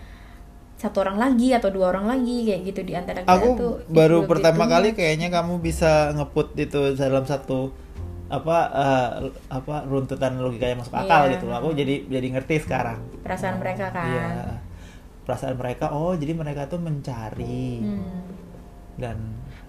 satu 0.81 1.05
orang 1.05 1.21
lagi 1.21 1.53
atau 1.53 1.69
dua 1.69 1.93
orang 1.93 2.09
lagi 2.09 2.41
kayak 2.41 2.73
gitu 2.73 2.81
di 2.81 2.97
antara 2.97 3.21
kita 3.21 3.37
Aku 3.37 3.47
tuh 3.53 3.73
baru 3.93 4.25
be 4.25 4.33
pertama 4.33 4.65
kali 4.65 4.97
kayaknya 4.97 5.29
kamu 5.29 5.61
bisa 5.61 6.09
ngeput 6.17 6.57
itu 6.57 6.97
dalam 6.97 7.21
satu 7.21 7.69
apa 8.31 8.57
eh, 8.71 9.09
apa 9.49 9.83
runtutan 9.83 10.33
logika 10.35 10.65
yang 10.65 10.79
masuk 10.79 10.95
akal 10.95 11.27
Iya. 11.27 11.31
gitu 11.35 11.45
loh. 11.45 11.55
Aku 11.57 11.69
jadi 11.71 11.95
jadi 12.07 12.27
ngerti 12.31 12.55
sekarang. 12.61 12.99
perasaan 13.21 13.59
mereka 13.59 13.91
kan 13.91 14.07
Iya. 14.07 14.29
Perasaan 15.21 15.53
mereka 15.53 15.91
oh 15.91 16.13
jadi 16.13 16.33
mereka 16.33 16.65
tuh 16.65 16.79
mencari 16.79 17.77
Hmm. 17.77 18.23
dan 18.95 19.17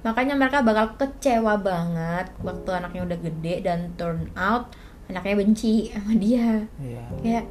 makanya 0.01 0.35
mereka 0.35 0.59
bakal 0.61 0.97
kecewa 0.97 1.55
banget 1.57 2.27
waktu 2.41 2.71
anaknya 2.73 3.03
udah 3.05 3.19
gede 3.21 3.55
dan 3.61 3.95
turn 3.95 4.27
out 4.35 4.75
anaknya 5.07 5.39
benci 5.39 5.89
sama 5.89 6.17
dia 6.17 6.67
iya. 6.81 7.07
kayak 7.21 7.47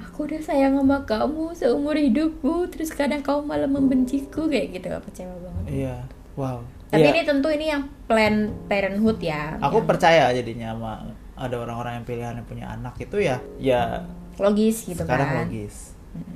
aku 0.00 0.24
udah 0.24 0.40
sayang 0.40 0.74
sama 0.74 1.04
kamu 1.04 1.52
seumur 1.52 1.92
hidupku 1.92 2.64
terus 2.68 2.88
kadang 2.90 3.20
kamu 3.20 3.44
malah 3.44 3.68
membenciku 3.68 4.46
kayak 4.46 4.72
gitu 4.72 4.88
kecewa 4.88 5.34
banget 5.38 5.64
Iya. 5.68 5.96
Wow. 6.34 6.64
Tapi 6.90 7.00
Iya. 7.00 7.10
ini 7.12 7.20
tentu 7.22 7.48
ini 7.48 7.66
yang 7.66 7.82
plan 8.04 8.34
parenthood 8.66 9.18
ya 9.18 9.54
aku 9.58 9.78
yang 9.78 9.86
percaya 9.86 10.24
jadinya 10.30 10.74
sama 10.74 10.92
ada 11.34 11.56
orang-orang 11.56 11.92
yang 11.96 12.04
pilihannya 12.04 12.44
punya 12.44 12.66
anak 12.68 12.98
itu 12.98 13.16
ya 13.16 13.38
ya 13.56 14.04
logis 14.36 14.84
gitu 14.84 15.00
sekarang 15.00 15.26
kan 15.26 15.38
logis 15.46 15.94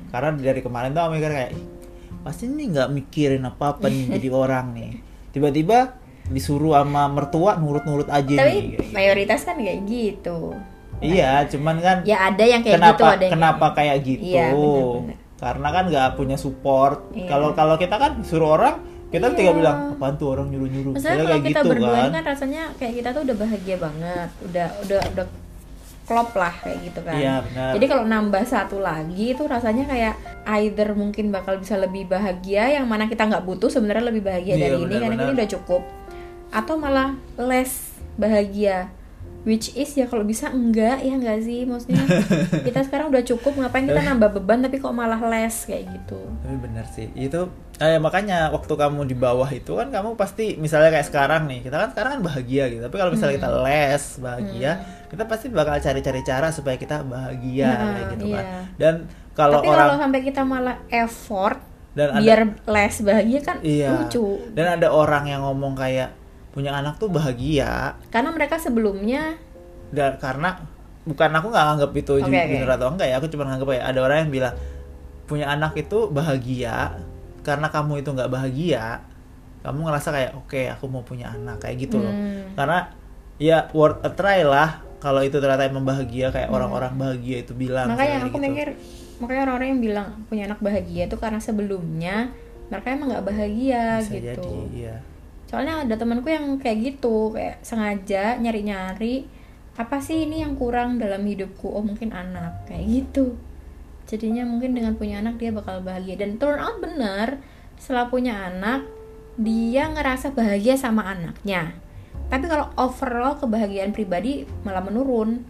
karena 0.09 0.31
dari 0.33 0.61
kemarin 0.61 0.95
tuh 0.95 1.03
aku 1.03 1.11
mikir 1.13 1.31
kayak 1.31 1.51
"Ih, 1.53 1.65
pasti 2.23 2.47
ini 2.47 2.71
nggak 2.71 2.89
mikirin 2.89 3.43
apa 3.43 3.75
apa 3.75 3.87
nih 3.87 4.07
jadi 4.17 4.29
orang 4.31 4.67
nih 4.73 4.91
tiba-tiba 5.31 5.99
disuruh 6.25 6.73
sama 6.75 7.05
mertua 7.07 7.59
nurut-nurut 7.59 8.09
aja 8.09 8.25
nih 8.25 8.39
tapi 8.39 8.53
kayak 8.55 8.65
gitu. 8.71 8.95
mayoritas 8.95 9.41
kan 9.43 9.57
kayak 9.59 9.81
gitu 9.85 10.39
iya 11.03 11.45
cuman 11.45 11.77
kan 11.79 11.97
ya 12.07 12.31
ada 12.31 12.45
yang 12.47 12.63
kayak 12.63 12.79
kenapa 12.79 12.97
gitu 12.97 13.05
ada 13.05 13.23
yang 13.23 13.33
kenapa 13.35 13.67
kayak 13.67 13.75
kayak 13.75 13.99
gitu 14.01 14.25
Iya, 14.25 14.47
benar-benar. 14.49 15.17
karena 15.35 15.69
kan 15.69 15.85
nggak 15.91 16.09
punya 16.15 16.37
support 16.39 16.99
Iya. 17.13 17.29
kalau 17.29 17.49
kalau 17.53 17.77
kita 17.77 17.97
kan 17.99 18.13
suruh 18.23 18.57
orang 18.57 18.75
kita 19.15 19.25
Iya. 19.25 19.37
tinggal 19.37 19.55
bilang 19.55 19.79
apaan 19.93 20.15
tuh 20.15 20.29
orang 20.29 20.47
nyuruh-nyuruh 20.51 20.93
Maksudnya 20.93 21.15
Misalnya 21.15 21.23
kalau 21.23 21.31
kayak 21.33 21.47
kita 21.47 21.61
gitu 21.61 21.71
berdua 21.71 21.95
kan 21.95 22.11
kan 22.11 22.25
rasanya 22.27 22.63
kayak 22.75 22.95
kita 22.95 23.09
tuh 23.11 23.23
udah 23.23 23.37
bahagia 23.37 23.77
banget, 23.79 24.29
udah 24.43 24.69
udah 24.83 25.01
udah 25.15 25.27
klop 26.05 26.31
lah 26.35 26.53
kayak 26.61 26.79
gitu 26.85 27.01
kan. 27.01 27.17
Iya, 27.17 27.35
benar. 27.41 27.71
Jadi 27.73 27.87
kalau 27.89 28.05
nambah 28.05 28.45
satu 28.45 28.77
lagi 28.79 29.25
itu 29.33 29.41
rasanya 29.41 29.85
kayak 29.85 30.15
either 30.53 30.93
mungkin 30.93 31.33
bakal 31.33 31.57
bisa 31.57 31.75
lebih 31.75 32.05
bahagia, 32.05 32.69
yang 32.71 32.85
mana 32.85 33.07
kita 33.07 33.25
nggak 33.25 33.41
butuh 33.41 33.73
sebenarnya 33.73 34.13
lebih 34.13 34.21
bahagia 34.21 34.53
Iya, 34.53 34.63
dari 34.69 34.77
ini 34.83 34.95
karena 34.95 35.17
benar-benar. 35.17 35.25
ini 35.25 35.39
udah 35.41 35.49
cukup, 35.49 35.83
atau 36.51 36.75
malah 36.77 37.11
less 37.37 37.73
bahagia. 38.15 38.93
Which 39.45 39.77
is 39.77 39.93
ya 39.93 40.09
kalau 40.09 40.25
bisa 40.25 40.49
enggak 40.49 41.05
ya 41.05 41.15
enggak 41.15 41.45
sih 41.45 41.69
maksudnya 41.69 42.01
kita 42.67 42.81
sekarang 42.81 43.13
udah 43.13 43.21
cukup 43.23 43.53
ngapain 43.55 43.85
kita 43.85 44.01
nambah 44.03 44.33
beban 44.35 44.65
tapi 44.65 44.77
kok 44.77 44.91
malah 44.91 45.21
less 45.21 45.69
kayak 45.69 45.93
gitu. 45.93 46.17
Tapi 46.41 46.57
benar 46.57 46.89
sih. 46.89 47.13
Itu 47.13 47.53
eh, 47.77 48.01
makanya 48.01 48.49
waktu 48.51 48.73
kamu 48.73 49.05
di 49.05 49.13
bawah 49.13 49.47
itu 49.47 49.77
kan 49.77 49.93
kamu 49.93 50.17
pasti 50.17 50.57
misalnya 50.57 50.89
kayak 50.91 51.05
sekarang 51.05 51.45
nih. 51.45 51.61
Kita 51.61 51.77
kan 51.77 51.89
sekarang 51.93 52.11
kan 52.17 52.23
bahagia 52.25 52.73
gitu. 52.73 52.81
Tapi 52.81 52.97
kalau 52.97 53.11
misalnya 53.13 53.35
kita 53.37 53.51
Hmm. 53.53 53.63
les 53.63 54.05
bahagia, 54.17 54.73
kita 55.07 55.23
pasti 55.25 55.47
bakal 55.49 55.77
cari-cari 55.77 56.21
cara 56.23 56.49
supaya 56.49 56.77
kita 56.77 57.05
bahagia 57.05 57.69
Nah, 57.69 57.89
kayak 57.93 58.07
gitu 58.17 58.25
kan. 58.33 58.45
iya. 58.49 58.61
Dan 58.81 58.95
kalau 59.37 59.61
tapi 59.61 59.69
orang 59.69 59.87
kalau 59.87 59.97
sampai 60.01 60.21
kita 60.25 60.43
malah 60.43 60.77
effort 60.89 61.59
dan 61.93 62.11
ada 62.11 62.23
biar 62.23 62.41
less 62.65 63.05
bahagia 63.05 63.39
kan 63.39 63.57
iya. 63.61 63.93
lucu 63.93 64.41
Dan 64.51 64.67
ada 64.73 64.89
orang 64.89 65.29
yang 65.29 65.45
ngomong 65.45 65.77
kayak 65.77 66.11
punya 66.55 66.71
anak 66.71 66.97
tuh 66.97 67.11
bahagia 67.11 67.99
karena 68.09 68.31
mereka 68.31 68.57
sebelumnya 68.57 69.35
dan 69.91 70.15
karena 70.17 70.63
bukan 71.05 71.31
aku 71.35 71.47
nggak 71.51 71.65
nganggap 71.69 71.93
itu 71.93 72.13
Oke, 72.17 72.31
oke. 72.31 72.53
bener 72.55 72.71
atau 72.71 72.89
enggak 72.89 73.09
ya 73.11 73.17
aku 73.19 73.27
cuma 73.29 73.45
nganggap 73.45 73.69
kayak 73.69 73.85
ada 73.85 74.01
orang 74.01 74.17
yang 74.25 74.33
bilang 74.33 74.55
punya 75.27 75.47
anak 75.51 75.73
itu 75.75 75.99
bahagia 76.09 76.95
karena 77.43 77.69
kamu 77.69 78.01
itu 78.01 78.09
nggak 78.09 78.31
bahagia 78.31 79.03
kamu 79.61 79.79
ngerasa 79.83 80.09
kayak 80.13 80.31
oke 80.37 80.61
aku 80.71 80.85
mau 80.87 81.03
punya 81.03 81.29
anak 81.29 81.59
kayak 81.59 81.77
gitu 81.83 81.99
loh 81.99 82.09
Hmm. 82.09 82.55
karena 82.55 82.79
ya 83.37 83.67
worth 83.73 84.01
a 84.01 84.11
try 84.11 84.41
lah 84.41 84.81
kalau 85.03 85.21
itu 85.21 85.37
ternyata 85.37 85.67
emang 85.67 85.85
bahagia 85.85 86.31
kayak 86.31 86.49
orang-orang 86.49 86.95
bahagia 86.95 87.43
itu 87.43 87.53
bilang 87.53 87.91
Hmm. 87.91 87.99
makanya 87.99 88.17
aku 88.23 88.29
gitu. 88.31 88.45
mikir 88.47 88.69
makanya 89.15 89.41
orang-orang 89.45 89.69
yang 89.69 89.83
bilang 89.83 90.09
punya 90.27 90.43
anak 90.47 90.61
bahagia 90.61 91.03
itu 91.05 91.17
karena 91.19 91.41
sebelumnya 91.41 92.17
mereka 92.69 92.87
emang 92.91 93.09
nggak 93.13 93.27
bahagia 93.27 93.85
bisa 94.01 94.13
gitu 94.15 94.25
jadi 94.41 94.57
iya 94.73 94.97
soalnya 95.55 95.87
ada 95.87 95.95
temanku 95.95 96.35
yang 96.35 96.59
kayak 96.59 96.83
gitu 96.83 97.31
kayak 97.31 97.63
sengaja 97.63 98.35
nyari-nyari 98.43 99.31
apa 99.75 99.99
sih 99.99 100.27
ini 100.27 100.43
yang 100.43 100.55
kurang 100.55 101.03
dalam 101.03 101.27
hidupku? 101.27 101.67
Oh 101.67 101.83
mungkin 101.83 102.15
anak 102.15 102.71
kayak 102.71 102.87
gitu. 102.87 103.35
Jadinya 104.07 104.47
mungkin 104.47 104.75
dengan 104.75 104.95
punya 104.95 105.19
anak 105.19 105.43
dia 105.43 105.51
bakal 105.51 105.83
bahagia. 105.83 106.15
Dan 106.15 106.39
turn 106.39 106.63
out 106.63 106.79
bener 106.79 107.43
setelah 107.75 108.07
punya 108.07 108.51
anak 108.51 108.87
dia 109.35 109.91
ngerasa 109.91 110.31
bahagia 110.31 110.79
sama 110.79 111.11
anaknya. 111.11 111.75
Tapi 112.31 112.47
kalau 112.47 112.71
overall 112.79 113.35
kebahagiaan 113.39 113.91
pribadi 113.91 114.47
malah 114.63 114.83
menurun. 114.83 115.43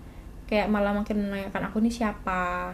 Kayak 0.49 0.73
malah 0.73 0.93
makin 0.97 1.25
menanyakan 1.29 1.69
aku 1.69 1.85
ini 1.85 1.93
siapa? 1.93 2.73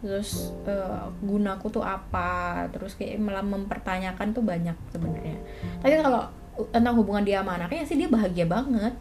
Terus 0.00 0.56
eh, 0.64 1.04
gunaku 1.20 1.68
tuh 1.68 1.84
apa? 1.84 2.64
Terus 2.72 2.96
kayak 2.96 3.20
malah 3.20 3.44
mempertanyakan 3.44 4.32
tuh 4.32 4.40
banyak 4.40 4.76
sebenarnya. 4.88 5.36
Tapi 5.84 6.00
kalau 6.00 6.37
tentang 6.74 6.94
hubungan 6.98 7.22
dia 7.22 7.40
sama 7.40 7.58
anaknya 7.60 7.82
sih 7.86 7.96
dia 7.98 8.10
bahagia 8.10 8.46
banget. 8.48 8.94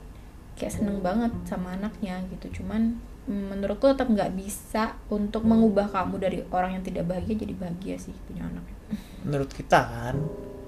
Kayak 0.57 0.73
seneng 0.73 0.99
banget 1.05 1.31
sama 1.45 1.77
anaknya 1.77 2.17
gitu. 2.33 2.61
Cuman 2.61 2.97
mm, 3.29 3.53
menurutku 3.53 3.89
tetap 3.89 4.09
nggak 4.09 4.33
bisa 4.33 4.97
untuk 5.09 5.45
mengubah 5.45 5.89
kamu 5.89 6.15
dari 6.17 6.39
orang 6.49 6.77
yang 6.77 6.83
tidak 6.85 7.05
bahagia 7.05 7.37
jadi 7.37 7.53
bahagia 7.53 7.95
sih 7.97 8.13
punya 8.25 8.45
anak 8.45 8.65
menurut 9.27 9.51
kita 9.51 9.79
kan? 9.83 10.15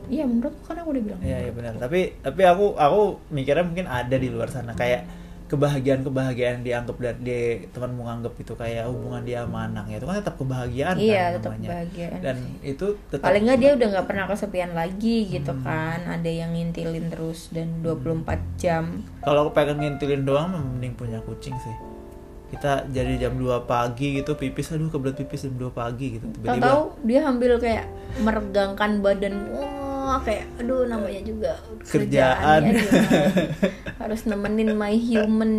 Iya 0.09 0.25
menurutku 0.25 0.61
kan 0.65 0.75
aku 0.81 0.89
udah 0.97 1.03
bilang 1.05 1.21
Iya 1.21 1.37
iya 1.47 1.51
benar. 1.53 1.77
Tapi 1.77 2.19
tapi 2.19 2.41
aku 2.43 2.75
aku 2.75 3.01
mikirnya 3.31 3.63
mungkin 3.63 3.87
ada 3.87 4.15
di 4.17 4.27
luar 4.27 4.49
sana. 4.49 4.73
Kayak 4.75 5.05
kebahagiaan 5.49 6.01
kebahagiaan 6.01 6.61
dianggap 6.61 6.95
di 7.17 7.39
temanmu 7.67 8.01
nganggap 8.01 8.33
itu 8.37 8.53
kayak 8.53 8.85
hubungan 8.85 9.21
dia 9.21 9.43
sama 9.43 9.65
anaknya 9.65 9.97
itu 9.97 10.05
kan 10.05 10.15
tetap 10.17 10.35
kebahagiaan 10.37 10.95
iya 10.95 11.23
kan 11.25 11.33
tetap 11.35 11.51
namanya. 11.51 11.67
kebahagiaan 11.67 12.19
Dan 12.21 12.35
itu 12.61 12.85
tetap 13.09 13.25
paling 13.25 13.43
nggak 13.43 13.57
dia 13.57 13.71
udah 13.73 13.87
nggak 13.89 14.07
pernah 14.07 14.25
kesepian 14.25 14.71
lagi 14.71 15.17
gitu 15.27 15.51
Hmm. 15.51 15.65
kan 15.65 15.99
ada 16.07 16.29
yang 16.29 16.53
ngintilin 16.53 17.09
terus 17.09 17.49
dan 17.49 17.81
24 17.81 18.29
jam 18.55 19.01
kalau 19.19 19.39
aku 19.43 19.51
pengen 19.51 19.77
ngintilin 19.79 20.23
doang 20.23 20.53
mending 20.53 20.93
punya 20.93 21.17
kucing 21.19 21.57
sih. 21.57 21.75
Kita 22.49 22.81
jadi 22.87 23.13
jam 23.19 23.37
2 23.37 23.45
pagi 23.63 24.17
gitu 24.17 24.33
pipis 24.33 24.69
aduh 24.69 24.89
kebelet 24.89 25.17
pipis 25.17 25.45
jam 25.45 25.53
2 25.53 25.69
pagi 25.69 26.17
gitu 26.17 26.25
tiba-tiba. 26.33 26.89
dia 27.03 27.19
sambil 27.21 27.57
kayak 27.57 27.85
meregangkan 28.17 28.91
badan 28.99 29.33
wah 30.09 30.21
kayak 30.25 30.49
aduh 30.57 30.89
namanya 30.89 31.21
juga 31.21 31.53
Kerjaan. 31.85 32.61
gimana. 32.65 33.21
harus 34.01 34.25
nemenin 34.25 34.73
my 34.73 34.97
human 34.97 35.53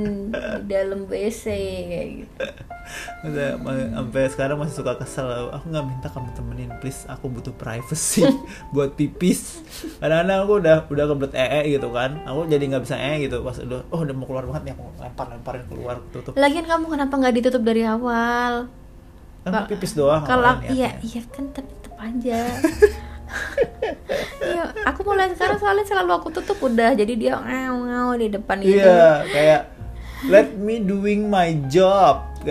di 0.66 0.74
dalam 0.74 1.06
WC 1.06 1.44
kayak 1.86 2.08
gitu. 2.26 2.34
Udah, 3.22 3.54
sampai 3.62 4.26
sekarang 4.26 4.56
masih 4.58 4.82
suka 4.82 4.98
kesel. 4.98 5.54
Aku 5.54 5.70
nggak 5.70 5.86
minta 5.86 6.08
kamu 6.10 6.34
temenin 6.34 6.70
please. 6.82 7.06
Aku 7.06 7.30
butuh 7.30 7.54
privacy 7.54 8.26
buat 8.74 8.98
pipis. 8.98 9.62
Kadang-kadang 10.02 10.38
aku 10.42 10.52
udah 10.58 10.76
udah 10.90 11.04
kebelet 11.14 11.34
ee 11.38 11.78
gitu 11.78 11.94
kan. 11.94 12.18
Aku 12.26 12.50
jadi 12.50 12.64
nggak 12.66 12.82
bisa 12.82 12.98
ee 12.98 13.30
gitu. 13.30 13.46
Pas 13.46 13.54
udah 13.62 13.86
oh 13.94 14.00
udah 14.02 14.14
mau 14.18 14.26
keluar 14.26 14.44
banget 14.50 14.62
nih 14.66 14.72
aku 14.74 14.84
lempar 14.98 15.26
lemparin 15.30 15.64
keluar 15.70 15.96
tutup. 16.10 16.34
Lagian 16.34 16.66
kamu 16.66 16.90
kenapa 16.90 17.14
nggak 17.14 17.34
ditutup 17.38 17.62
dari 17.62 17.86
awal? 17.86 18.66
Kan 19.46 19.64
pipis 19.70 19.94
doang 19.96 20.26
kalau 20.26 20.60
iya 20.68 21.00
iya 21.00 21.22
kan 21.32 21.48
tetap 21.54 21.96
aja 21.96 22.44
Iya, 24.40 24.64
aku 24.84 25.00
mulai 25.02 25.30
sekarang 25.30 25.56
soalnya 25.56 25.84
selalu 25.84 26.10
aku 26.12 26.28
tutup 26.32 26.58
udah 26.60 26.92
jadi 26.92 27.12
dia 27.12 27.34
ngau 27.36 27.76
ngau 27.82 28.10
di 28.14 28.28
depan 28.28 28.58
gitu. 28.58 28.80
iya 28.80 29.22
kayak 29.24 29.62
let 30.26 30.52
me 30.54 30.78
doing 30.78 31.26
my 31.26 31.52
job 31.66 32.26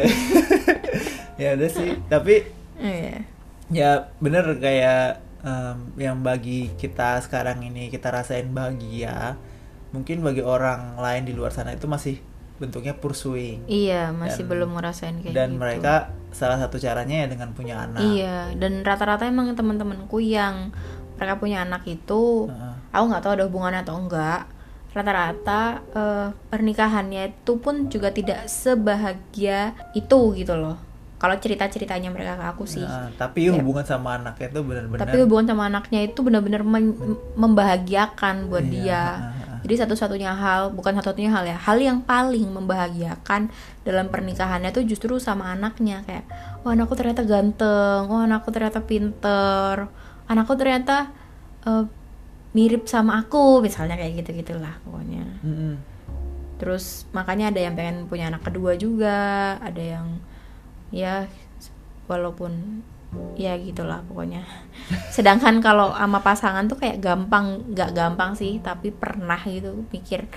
ya 1.35 1.55
udah 1.55 1.69
sih 1.69 1.97
tapi 2.05 2.45
Iya. 2.75 3.27
ya 3.69 3.89
bener 4.17 4.55
kayak 4.55 5.19
em, 5.39 5.77
yang 5.97 6.19
bagi 6.19 6.71
kita 6.73 7.19
sekarang 7.19 7.59
ini 7.61 7.87
kita 7.87 8.07
rasain 8.09 8.47
bahagia 8.49 9.35
mungkin 9.89 10.21
bagi 10.21 10.39
orang 10.39 10.95
lain 10.95 11.23
di 11.23 11.33
luar 11.33 11.49
sana 11.49 11.71
itu 11.71 11.83
masih 11.83 12.23
bentuknya 12.55 12.93
pursuing 12.93 13.63
Iya, 13.65 14.11
masih 14.11 14.43
Dan- 14.43 14.49
belum 14.49 14.69
ngerasain 14.73 15.15
kayak 15.19 15.33
dan 15.33 15.49
gitu. 15.49 15.59
mereka 15.59 15.93
salah 16.29 16.57
satu 16.57 16.77
caranya 16.77 17.23
ya 17.23 17.27
dengan 17.27 17.49
punya 17.51 17.83
anak 17.83 17.99
Iya, 17.99 18.53
dan 18.55 18.81
rata-rata 18.81 19.25
emang 19.25 19.51
teman-temanku 19.53 20.17
yang 20.19 20.69
mereka 21.17 21.35
punya 21.35 21.61
anak 21.61 21.83
itu, 21.83 22.47
Heeh. 22.47 22.73
aku 22.89 23.03
nggak 23.05 23.21
tahu 23.21 23.33
ada 23.33 23.45
hubungannya 23.45 23.81
atau 23.81 23.97
enggak. 23.97 24.47
Rata-rata 24.89 25.61
eh, 25.91 26.27
pernikahannya 26.49 27.35
itu 27.35 27.53
pun 27.57 27.87
juga 27.87 28.09
tidak 28.09 28.47
sebahagia 28.47 29.73
itu 29.93 30.19
gitu 30.33 30.55
loh. 30.55 30.77
Kalau 31.19 31.35
cerita-ceritanya 31.35 32.09
mereka 32.09 32.39
ke 32.39 32.45
aku 32.47 32.63
sih. 32.63 32.79
Nah, 32.79 33.11
tapi 33.13 33.45
Ya. 33.45 33.59
hubungan 33.59 33.83
sama 33.83 34.15
anaknya 34.15 34.47
itu 34.47 34.61
benar-benar 34.63 35.03
Tapi 35.03 35.17
hubungan 35.19 35.45
sama 35.45 35.63
anaknya 35.67 35.99
itu 36.07 36.19
benar-benar 36.23 36.63
men- 36.63 36.95
membahagiakan 37.35 38.47
buat 38.47 38.63
Iya, 38.63 38.71
dia. 38.71 39.03
heeh. 39.19 39.38
Jadi 39.59 39.73
satu-satunya 39.75 40.31
hal, 40.31 40.71
bukan 40.71 40.95
satu-satunya 40.99 41.31
hal 41.35 41.43
ya, 41.43 41.57
hal 41.59 41.77
yang 41.77 41.99
paling 42.03 42.47
membahagiakan 42.47 43.51
dalam 43.83 44.07
pernikahannya 44.07 44.71
tuh 44.71 44.87
justru 44.87 45.19
sama 45.19 45.51
anaknya 45.51 46.03
kayak, 46.07 46.25
oh 46.63 46.71
anakku 46.71 46.95
ternyata 46.95 47.27
ganteng, 47.27 48.07
oh 48.07 48.23
anakku 48.23 48.49
ternyata 48.55 48.79
pinter, 48.79 49.91
anakku 50.31 50.55
ternyata 50.55 51.11
eh, 51.67 51.85
mirip 52.55 52.87
sama 52.87 53.19
aku, 53.19 53.59
misalnya 53.59 53.99
kayak 53.99 54.23
gitu 54.23 54.41
gitulah 54.41 54.79
pokoknya. 54.87 55.25
Mm-mm. 55.43 55.75
terus 56.59 57.07
makanya 57.15 57.55
ada 57.55 57.63
yang 57.63 57.71
pengen 57.79 58.03
punya 58.11 58.27
anak 58.27 58.43
kedua 58.43 58.75
juga 58.75 59.55
ada 59.63 59.79
yang 59.79 60.19
ya 60.91 61.23
walaupun 62.11 62.83
ya 63.33 63.57
gitulah 63.57 64.05
pokoknya. 64.05 64.45
Sedangkan 65.09 65.61
kalau 65.61 65.93
sama 65.97 66.21
pasangan 66.21 66.69
tuh 66.69 66.77
kayak 66.77 67.01
gampang 67.01 67.65
nggak 67.73 67.97
gampang 67.97 68.37
sih 68.37 68.61
tapi 68.61 68.93
pernah 68.93 69.39
gitu 69.45 69.85
mikir 69.89 70.29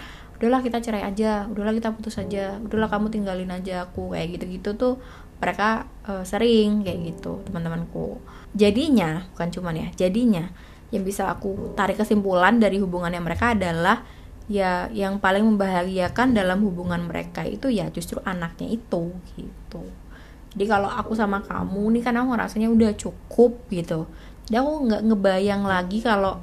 udahlah 0.43 0.59
kita 0.59 0.83
cerai 0.83 1.07
aja 1.07 1.47
udahlah 1.47 1.71
kita 1.71 1.95
putus 1.95 2.19
aja 2.19 2.59
udahlah 2.59 2.91
kamu 2.91 3.15
tinggalin 3.15 3.47
aja 3.55 3.87
aku 3.87 4.11
kayak 4.11 4.35
gitu-gitu 4.35 4.75
tuh 4.75 4.99
mereka 5.39 5.87
uh, 6.07 6.27
sering 6.27 6.83
kayak 6.83 7.15
gitu 7.15 7.43
teman-temanku. 7.47 8.19
Jadinya 8.55 9.27
bukan 9.35 9.49
cuman 9.55 9.75
ya 9.79 9.89
jadinya 9.95 10.51
yang 10.91 11.07
bisa 11.07 11.31
aku 11.31 11.73
tarik 11.79 11.97
kesimpulan 11.97 12.59
dari 12.59 12.83
hubungannya 12.83 13.23
mereka 13.23 13.55
adalah 13.55 14.05
ya 14.51 14.91
yang 14.91 15.23
paling 15.23 15.47
membahagiakan 15.47 16.35
dalam 16.35 16.61
hubungan 16.67 17.07
mereka 17.07 17.47
itu 17.47 17.71
ya 17.71 17.89
justru 17.95 18.19
anaknya 18.27 18.75
itu 18.75 19.15
gitu 19.39 19.83
jadi 20.53 20.69
kalau 20.69 20.89
aku 20.89 21.17
sama 21.17 21.41
kamu 21.41 21.97
nih 21.97 22.03
kan 22.05 22.15
aku 22.21 22.37
rasanya 22.37 22.69
udah 22.69 22.93
cukup 22.97 23.57
gitu. 23.73 24.05
Dan 24.53 24.69
aku 24.69 24.73
nggak 24.91 25.03
ngebayang 25.09 25.63
lagi 25.65 26.05
kalau 26.05 26.37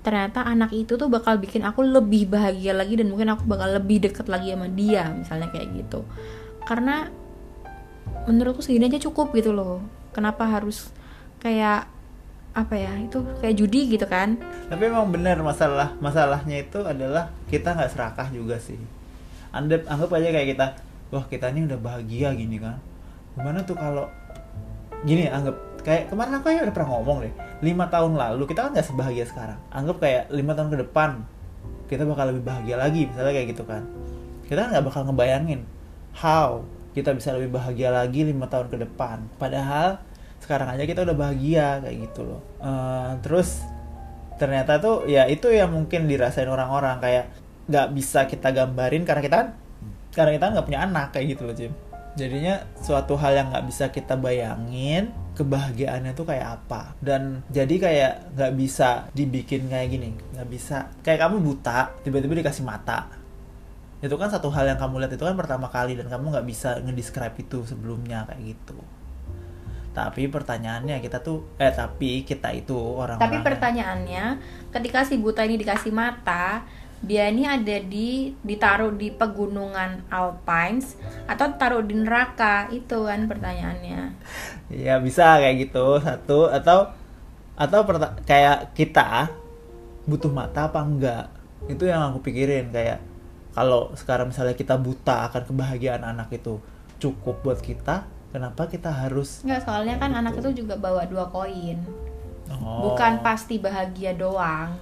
ternyata 0.00 0.46
anak 0.46 0.72
itu 0.72 0.96
tuh 0.96 1.10
bakal 1.10 1.36
bikin 1.36 1.66
aku 1.66 1.84
lebih 1.84 2.30
bahagia 2.30 2.72
lagi 2.72 2.96
dan 2.96 3.10
mungkin 3.10 3.34
aku 3.34 3.44
bakal 3.44 3.74
lebih 3.74 4.06
deket 4.06 4.30
lagi 4.30 4.54
sama 4.54 4.70
dia 4.70 5.10
misalnya 5.10 5.50
kayak 5.50 5.66
gitu. 5.74 6.06
Karena 6.62 7.10
menurutku 8.30 8.62
segini 8.62 8.86
aja 8.86 9.02
cukup 9.02 9.34
gitu 9.34 9.50
loh. 9.50 9.82
Kenapa 10.14 10.46
harus 10.46 10.94
kayak 11.42 11.90
apa 12.50 12.74
ya 12.74 12.98
itu 13.02 13.18
kayak 13.42 13.54
judi 13.58 13.98
gitu 13.98 14.06
kan? 14.06 14.38
Tapi 14.70 14.82
emang 14.86 15.10
bener 15.10 15.42
masalah 15.42 15.98
masalahnya 15.98 16.62
itu 16.62 16.86
adalah 16.86 17.34
kita 17.50 17.74
nggak 17.74 17.90
serakah 17.90 18.30
juga 18.30 18.62
sih. 18.62 18.78
Anggap 19.50 19.90
anggap 19.90 20.10
aja 20.14 20.28
kayak 20.30 20.48
kita 20.54 20.66
wah 21.10 21.26
kita 21.26 21.50
ini 21.50 21.66
udah 21.66 21.78
bahagia 21.82 22.30
gini 22.38 22.62
kan 22.62 22.78
gimana 23.38 23.62
tuh 23.62 23.76
kalau 23.78 24.06
gini 25.06 25.30
anggap 25.30 25.56
kayak 25.80 26.12
kemarin 26.12 26.36
aku 26.36 26.46
ya 26.52 26.60
udah 26.66 26.74
pernah 26.76 26.90
ngomong 26.92 27.18
deh 27.24 27.34
lima 27.60 27.88
tahun 27.92 28.16
lalu 28.16 28.48
kita 28.48 28.68
kan 28.68 28.70
nggak 28.72 28.88
sebahagia 28.88 29.24
sekarang. 29.28 29.60
Anggap 29.68 29.96
kayak 30.00 30.24
lima 30.32 30.52
tahun 30.56 30.68
ke 30.72 30.78
depan 30.88 31.10
kita 31.92 32.06
bakal 32.06 32.30
lebih 32.32 32.46
bahagia 32.46 32.76
lagi 32.80 33.04
misalnya 33.04 33.32
kayak 33.36 33.48
gitu 33.52 33.64
kan. 33.68 33.84
Kita 34.48 34.58
kan 34.64 34.68
nggak 34.72 34.84
bakal 34.88 35.00
ngebayangin 35.08 35.60
how 36.16 36.64
kita 36.96 37.14
bisa 37.14 37.36
lebih 37.36 37.54
bahagia 37.54 37.92
lagi 37.92 38.24
lima 38.24 38.48
tahun 38.48 38.72
ke 38.72 38.76
depan. 38.88 39.28
Padahal 39.36 40.00
sekarang 40.40 40.72
aja 40.72 40.88
kita 40.88 41.04
udah 41.04 41.16
bahagia 41.16 41.84
kayak 41.84 41.96
gitu 42.08 42.20
loh. 42.24 42.40
Uh, 42.58 43.12
terus 43.20 43.60
ternyata 44.40 44.80
tuh 44.80 45.04
ya 45.04 45.28
itu 45.28 45.52
yang 45.52 45.68
mungkin 45.68 46.08
dirasain 46.08 46.48
orang-orang 46.48 46.96
kayak 46.96 47.28
nggak 47.68 47.86
bisa 47.92 48.24
kita 48.24 48.56
gambarin 48.56 49.04
karena 49.04 49.20
kita 49.20 49.36
kan 49.36 49.48
karena 50.16 50.30
kita 50.32 50.46
nggak 50.56 50.66
punya 50.66 50.80
anak 50.88 51.06
kayak 51.12 51.36
gitu 51.36 51.42
loh 51.44 51.54
Jim 51.54 51.72
jadinya 52.18 52.66
suatu 52.80 53.14
hal 53.14 53.38
yang 53.38 53.46
nggak 53.54 53.66
bisa 53.70 53.84
kita 53.94 54.18
bayangin 54.18 55.14
kebahagiaannya 55.38 56.12
tuh 56.12 56.26
kayak 56.26 56.62
apa. 56.62 56.94
Dan 56.98 57.46
jadi 57.48 57.74
kayak 57.80 58.12
nggak 58.36 58.52
bisa 58.58 59.08
dibikin 59.14 59.70
kayak 59.70 59.88
gini. 59.88 60.10
Nggak 60.36 60.48
bisa. 60.50 60.76
Kayak 61.00 61.28
kamu 61.28 61.36
buta 61.40 61.94
tiba-tiba 62.02 62.34
dikasih 62.42 62.66
mata. 62.66 63.08
Itu 64.00 64.16
kan 64.16 64.32
satu 64.32 64.48
hal 64.48 64.64
yang 64.68 64.80
kamu 64.80 65.04
lihat 65.04 65.12
itu 65.12 65.24
kan 65.24 65.36
pertama 65.36 65.68
kali 65.68 65.96
dan 65.96 66.08
kamu 66.08 66.32
nggak 66.32 66.46
bisa 66.48 66.80
ngedescribe 66.80 67.36
itu 67.36 67.64
sebelumnya 67.68 68.24
kayak 68.28 68.56
gitu. 68.56 68.78
Tapi 69.90 70.30
pertanyaannya 70.30 71.02
kita 71.02 71.18
tuh 71.18 71.58
eh 71.58 71.74
tapi 71.74 72.22
kita 72.22 72.54
itu 72.54 72.78
orang 72.78 73.18
tapi 73.18 73.42
pertanyaannya 73.42 74.38
ketika 74.70 75.02
si 75.02 75.18
buta 75.18 75.42
ini 75.42 75.58
dikasih 75.58 75.90
mata 75.90 76.62
dia 77.00 77.32
ini 77.32 77.48
ada 77.48 77.76
di 77.80 78.36
ditaruh 78.44 78.92
di 78.92 79.08
pegunungan 79.08 80.04
Alpines 80.12 81.00
atau 81.24 81.56
taruh 81.56 81.80
di 81.80 81.96
neraka. 81.96 82.68
Itu 82.68 83.08
kan 83.08 83.24
pertanyaannya. 83.24 84.00
Ya 84.68 85.00
bisa 85.00 85.40
kayak 85.40 85.68
gitu. 85.68 85.96
Satu 86.04 86.52
atau 86.52 86.92
atau 87.56 87.80
kayak 88.28 88.76
kita 88.76 89.32
butuh 90.04 90.32
mata 90.32 90.68
apa 90.68 90.80
enggak? 90.84 91.26
Itu 91.68 91.88
yang 91.88 92.12
aku 92.12 92.28
pikirin 92.28 92.68
kayak 92.68 93.00
kalau 93.56 93.90
sekarang 93.96 94.30
misalnya 94.30 94.54
kita 94.54 94.78
buta 94.78 95.26
akan 95.28 95.42
kebahagiaan 95.48 96.04
anak 96.06 96.30
itu 96.32 96.62
cukup 97.00 97.42
buat 97.42 97.58
kita 97.58 98.06
kenapa 98.30 98.70
kita 98.70 98.92
harus 98.92 99.42
nggak 99.42 99.66
soalnya 99.66 99.98
kan 99.98 100.14
gitu. 100.14 100.20
anak 100.22 100.34
itu 100.38 100.50
juga 100.62 100.74
bawa 100.78 101.02
dua 101.08 101.26
koin. 101.32 101.82
Oh. 102.50 102.90
bukan 102.90 103.22
pasti 103.22 103.62
bahagia 103.62 104.10
doang 104.18 104.74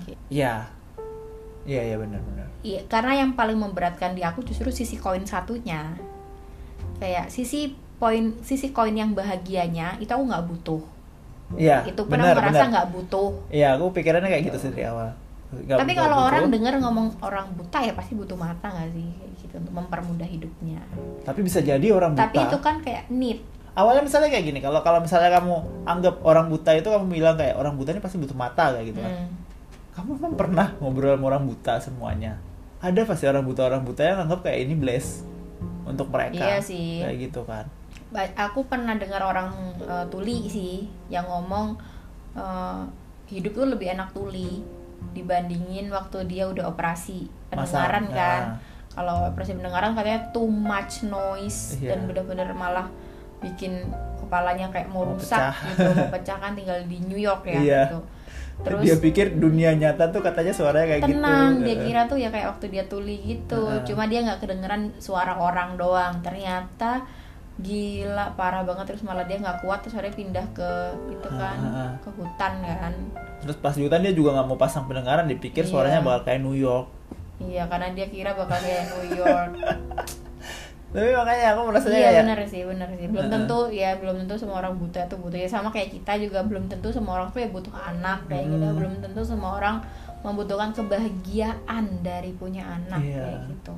iya 1.65 1.83
iya 1.83 1.95
iya 1.95 1.97
benar-benar 1.97 2.47
iya 2.63 2.81
karena 2.91 3.13
yang 3.25 3.31
paling 3.39 3.59
memberatkan 3.59 4.19
di 4.19 4.23
aku 4.27 4.43
justru 4.43 4.71
sisi 4.75 4.99
koin 4.99 5.25
satunya. 5.25 5.95
Kayak 6.99 7.31
sisi 7.31 7.79
poin 7.99 8.35
sisi 8.43 8.75
koin 8.75 8.95
yang 8.95 9.15
bahagianya 9.15 9.99
itu 10.03 10.11
aku 10.11 10.25
nggak 10.27 10.45
butuh. 10.51 10.83
Iya 11.57 11.87
itu 11.87 12.03
pernah 12.05 12.35
merasa 12.35 12.67
nggak 12.67 12.89
butuh. 12.91 13.31
Iya 13.49 13.79
aku 13.79 13.95
pikirannya 13.95 14.29
kayak 14.31 14.45
gitu 14.51 14.59
sih 14.59 14.71
dari 14.75 14.87
awal. 14.91 15.15
Gak, 15.49 15.81
tapi 15.81 15.97
kalau 15.97 16.29
orang 16.29 16.53
dengar 16.53 16.77
ngomong 16.77 17.25
orang 17.25 17.49
buta 17.57 17.81
ya 17.81 17.97
pasti 17.97 18.13
butuh 18.13 18.37
mata 18.37 18.69
gak 18.69 18.93
sih? 18.93 19.09
Kayak 19.17 19.33
gitu 19.41 19.55
untuk 19.65 19.75
mempermudah 19.81 20.29
hidupnya. 20.29 20.85
Tapi 21.25 21.41
bisa 21.41 21.65
jadi 21.65 21.89
orang 21.89 22.13
buta. 22.13 22.29
tapi 22.29 22.37
itu 22.45 22.59
kan 22.61 22.85
kayak 22.85 23.09
need. 23.09 23.41
Awalnya 23.73 24.05
misalnya 24.05 24.29
kayak 24.29 24.45
gini 24.45 24.61
kalau 24.61 24.85
kalau 24.85 25.01
misalnya 25.01 25.41
kamu 25.41 25.57
anggap 25.89 26.21
orang 26.21 26.53
buta 26.53 26.77
itu 26.77 26.93
kamu 26.93 27.07
bilang 27.09 27.41
kayak 27.41 27.57
orang 27.57 27.81
buta 27.81 27.97
ini 27.97 28.03
pasti 28.05 28.21
butuh 28.21 28.37
mata 28.37 28.77
kayak 28.77 28.93
gitu 28.93 29.01
kan. 29.01 29.09
Hmm. 29.09 29.29
Kamu 29.99 30.11
memang 30.15 30.39
pernah 30.39 30.69
ngobrol 30.79 31.19
sama 31.19 31.27
orang 31.35 31.45
buta 31.51 31.75
semuanya 31.83 32.33
ada 32.79 33.03
pasti 33.03 33.27
orang 33.27 33.43
buta 33.43 33.67
orang 33.67 33.83
buta 33.83 34.03
yang 34.07 34.19
anggap 34.23 34.47
kayak 34.47 34.71
ini 34.71 34.75
bless 34.79 35.27
untuk 35.83 36.07
mereka 36.15 36.39
iya 36.39 36.63
sih 36.63 37.03
kayak 37.03 37.19
gitu 37.19 37.43
kan 37.43 37.67
aku 38.39 38.65
pernah 38.71 38.95
dengar 38.95 39.21
orang 39.27 39.51
uh, 39.83 40.07
tuli 40.07 40.47
sih 40.47 40.87
yang 41.11 41.27
ngomong 41.27 41.75
uh, 42.39 42.87
hidup 43.27 43.59
tuh 43.59 43.67
lebih 43.67 43.91
enak 43.91 44.15
tuli 44.15 44.63
dibandingin 45.13 45.91
waktu 45.91 46.25
dia 46.31 46.47
udah 46.47 46.71
operasi 46.71 47.27
pendengaran 47.51 48.07
Masa, 48.07 48.15
kan 48.17 48.43
nah. 48.55 48.57
kalau 48.95 49.17
operasi 49.29 49.59
pendengaran 49.59 49.93
katanya 49.99 50.23
too 50.31 50.49
much 50.49 51.03
noise 51.05 51.77
yeah. 51.83 51.93
dan 51.93 52.07
bener-bener 52.07 52.49
malah 52.55 52.87
bikin 53.39 53.87
kepalanya 54.19 54.67
kayak 54.75 54.91
mau, 54.91 55.07
rusak 55.07 55.39
pecah. 55.39 55.67
gitu 55.75 55.91
mau 55.95 56.09
pecah 56.17 56.39
kan 56.39 56.53
tinggal 56.55 56.79
di 56.87 56.99
New 57.07 57.21
York 57.21 57.47
ya 57.47 57.61
yeah. 57.61 57.85
gitu 57.91 57.99
terus 58.67 58.83
dia 58.83 58.97
pikir 58.99 59.39
dunia 59.39 59.71
nyata 59.75 60.11
tuh 60.11 60.19
katanya 60.19 60.51
suaranya 60.51 60.99
kayak 60.99 61.03
tenang, 61.07 61.15
gitu. 61.15 61.23
Tenang 61.23 61.53
dia 61.63 61.77
kira 61.79 62.01
tuh 62.11 62.19
ya 62.19 62.29
kayak 62.35 62.47
waktu 62.57 62.67
dia 62.75 62.85
tuli 62.91 63.17
gitu. 63.23 63.63
Uh. 63.63 63.83
cuma 63.87 64.11
dia 64.11 64.21
nggak 64.27 64.41
kedengeran 64.43 64.83
suara 64.99 65.39
orang 65.39 65.79
doang. 65.79 66.19
Ternyata 66.21 67.07
gila 67.59 68.35
parah 68.35 68.67
banget. 68.67 68.95
Terus 68.95 69.03
malah 69.07 69.25
dia 69.27 69.39
nggak 69.39 69.63
kuat 69.63 69.83
terus 69.87 69.95
akhirnya 69.95 70.15
pindah 70.19 70.47
ke 70.55 70.71
itu 71.11 71.29
kan 71.31 71.59
uh. 71.63 71.93
ke 72.03 72.11
hutan 72.19 72.53
kan. 72.63 72.95
Terus 73.47 73.57
pas 73.63 73.75
di 73.75 73.83
hutan 73.87 74.03
dia 74.03 74.15
juga 74.15 74.35
nggak 74.35 74.47
mau 74.51 74.59
pasang 74.59 74.91
pendengaran 74.91 75.31
dipikir 75.31 75.63
iya. 75.67 75.71
suaranya 75.71 76.01
bakal 76.03 76.27
kayak 76.27 76.41
New 76.43 76.59
York. 76.59 76.91
Iya 77.39 77.71
karena 77.71 77.95
dia 77.95 78.11
kira 78.11 78.35
bakal 78.35 78.59
kayak 78.59 78.85
New 78.91 79.07
York 79.15 79.51
tapi 80.89 81.13
makanya 81.13 81.53
aku 81.53 81.61
merasa 81.69 81.87
iya 81.93 82.09
kayak... 82.09 82.25
benar 82.25 82.39
sih 82.49 82.63
benar 82.65 82.89
sih 82.97 83.07
belum 83.13 83.27
tentu 83.29 83.59
ya 83.69 83.91
belum 84.01 84.25
tentu 84.25 84.35
semua 84.41 84.57
orang 84.65 84.75
buta 84.81 85.05
tuh 85.05 85.19
butuh 85.21 85.37
ya 85.37 85.49
sama 85.49 85.69
kayak 85.69 85.93
kita 85.93 86.17
juga 86.17 86.41
belum 86.41 86.65
tentu 86.73 86.89
semua 86.89 87.21
orang 87.21 87.29
tuh 87.29 87.45
ya 87.45 87.49
butuh 87.53 87.75
anak 87.77 88.25
kayak 88.25 88.49
hmm. 88.49 88.53
gitu 88.57 88.67
belum 88.73 88.93
tentu 89.05 89.21
semua 89.21 89.51
orang 89.61 89.77
membutuhkan 90.25 90.73
kebahagiaan 90.75 91.85
dari 92.03 92.33
punya 92.35 92.67
anak 92.67 93.05
iya. 93.05 93.23
kayak 93.23 93.41
gitu 93.53 93.75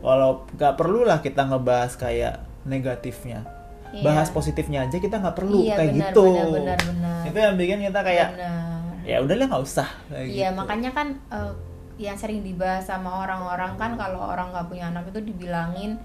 walau 0.00 0.48
nggak 0.56 0.74
perlu 0.74 1.04
lah 1.04 1.20
kita 1.20 1.46
ngebahas 1.46 1.92
kayak 2.00 2.34
negatifnya 2.64 3.44
iya. 3.92 4.02
bahas 4.02 4.32
positifnya 4.32 4.88
aja 4.88 4.96
kita 4.96 5.20
nggak 5.20 5.36
perlu 5.36 5.62
iya, 5.62 5.76
kayak 5.76 5.92
benar, 5.94 6.10
gitu 6.10 6.24
benar, 6.32 6.48
benar, 6.48 6.78
benar. 6.80 7.22
itu 7.28 7.38
yang 7.38 7.54
bikin 7.60 7.78
kita 7.92 8.00
kayak 8.00 8.28
benar 8.34 8.74
ya 9.04 9.20
udahlah 9.20 9.46
nggak 9.52 9.64
usah 9.68 9.88
iya 10.16 10.48
gitu. 10.50 10.56
makanya 10.56 10.90
kan 10.96 11.08
uh, 11.28 11.52
yang 12.00 12.16
sering 12.18 12.42
dibahas 12.42 12.88
sama 12.88 13.22
orang-orang 13.22 13.78
kan 13.78 13.94
kalau 13.94 14.18
orang 14.18 14.50
nggak 14.50 14.66
punya 14.66 14.90
anak 14.90 15.06
itu 15.12 15.20
dibilangin 15.22 16.00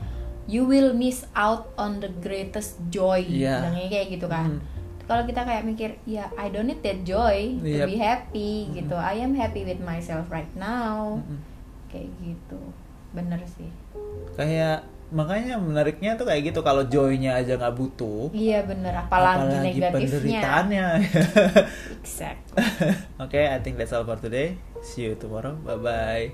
you 0.50 0.66
will 0.66 0.98
miss 0.98 1.30
out 1.38 1.70
on 1.78 2.02
the 2.02 2.10
greatest 2.10 2.82
joy 2.90 3.22
yeah. 3.22 3.70
kayak 3.70 4.18
gitu 4.18 4.26
kan 4.26 4.58
mm. 4.58 4.78
Kalau 5.10 5.26
kita 5.26 5.42
kayak 5.42 5.66
mikir, 5.66 5.98
ya 6.06 6.30
I 6.38 6.54
don't 6.54 6.70
need 6.70 6.86
that 6.86 7.02
joy 7.02 7.58
yep. 7.66 7.90
to 7.90 7.90
be 7.90 7.98
happy 7.98 8.70
mm. 8.70 8.78
gitu. 8.78 8.94
I 8.94 9.18
am 9.26 9.34
happy 9.34 9.66
with 9.66 9.82
myself 9.82 10.30
right 10.30 10.54
now. 10.54 11.18
Mm 11.26 11.42
Kayak 11.90 12.14
gitu. 12.22 12.62
Bener 13.18 13.42
sih. 13.50 13.74
Kayak 14.38 14.86
makanya 15.10 15.58
menariknya 15.58 16.14
tuh 16.14 16.30
kayak 16.30 16.54
gitu 16.54 16.62
kalau 16.62 16.86
joynya 16.86 17.42
aja 17.42 17.58
nggak 17.58 17.74
butuh 17.74 18.30
iya 18.30 18.62
bener 18.62 18.94
apalagi, 18.94 19.42
apalagi 19.42 19.58
negatifnya 19.74 19.90
penderitaannya 19.90 20.88
exact 21.98 22.46
oke 22.54 22.70
okay, 23.26 23.50
I 23.50 23.58
think 23.58 23.82
that's 23.82 23.90
all 23.90 24.06
for 24.06 24.22
today 24.22 24.54
see 24.86 25.10
you 25.10 25.18
tomorrow 25.18 25.58
bye 25.66 25.82
bye 25.82 26.30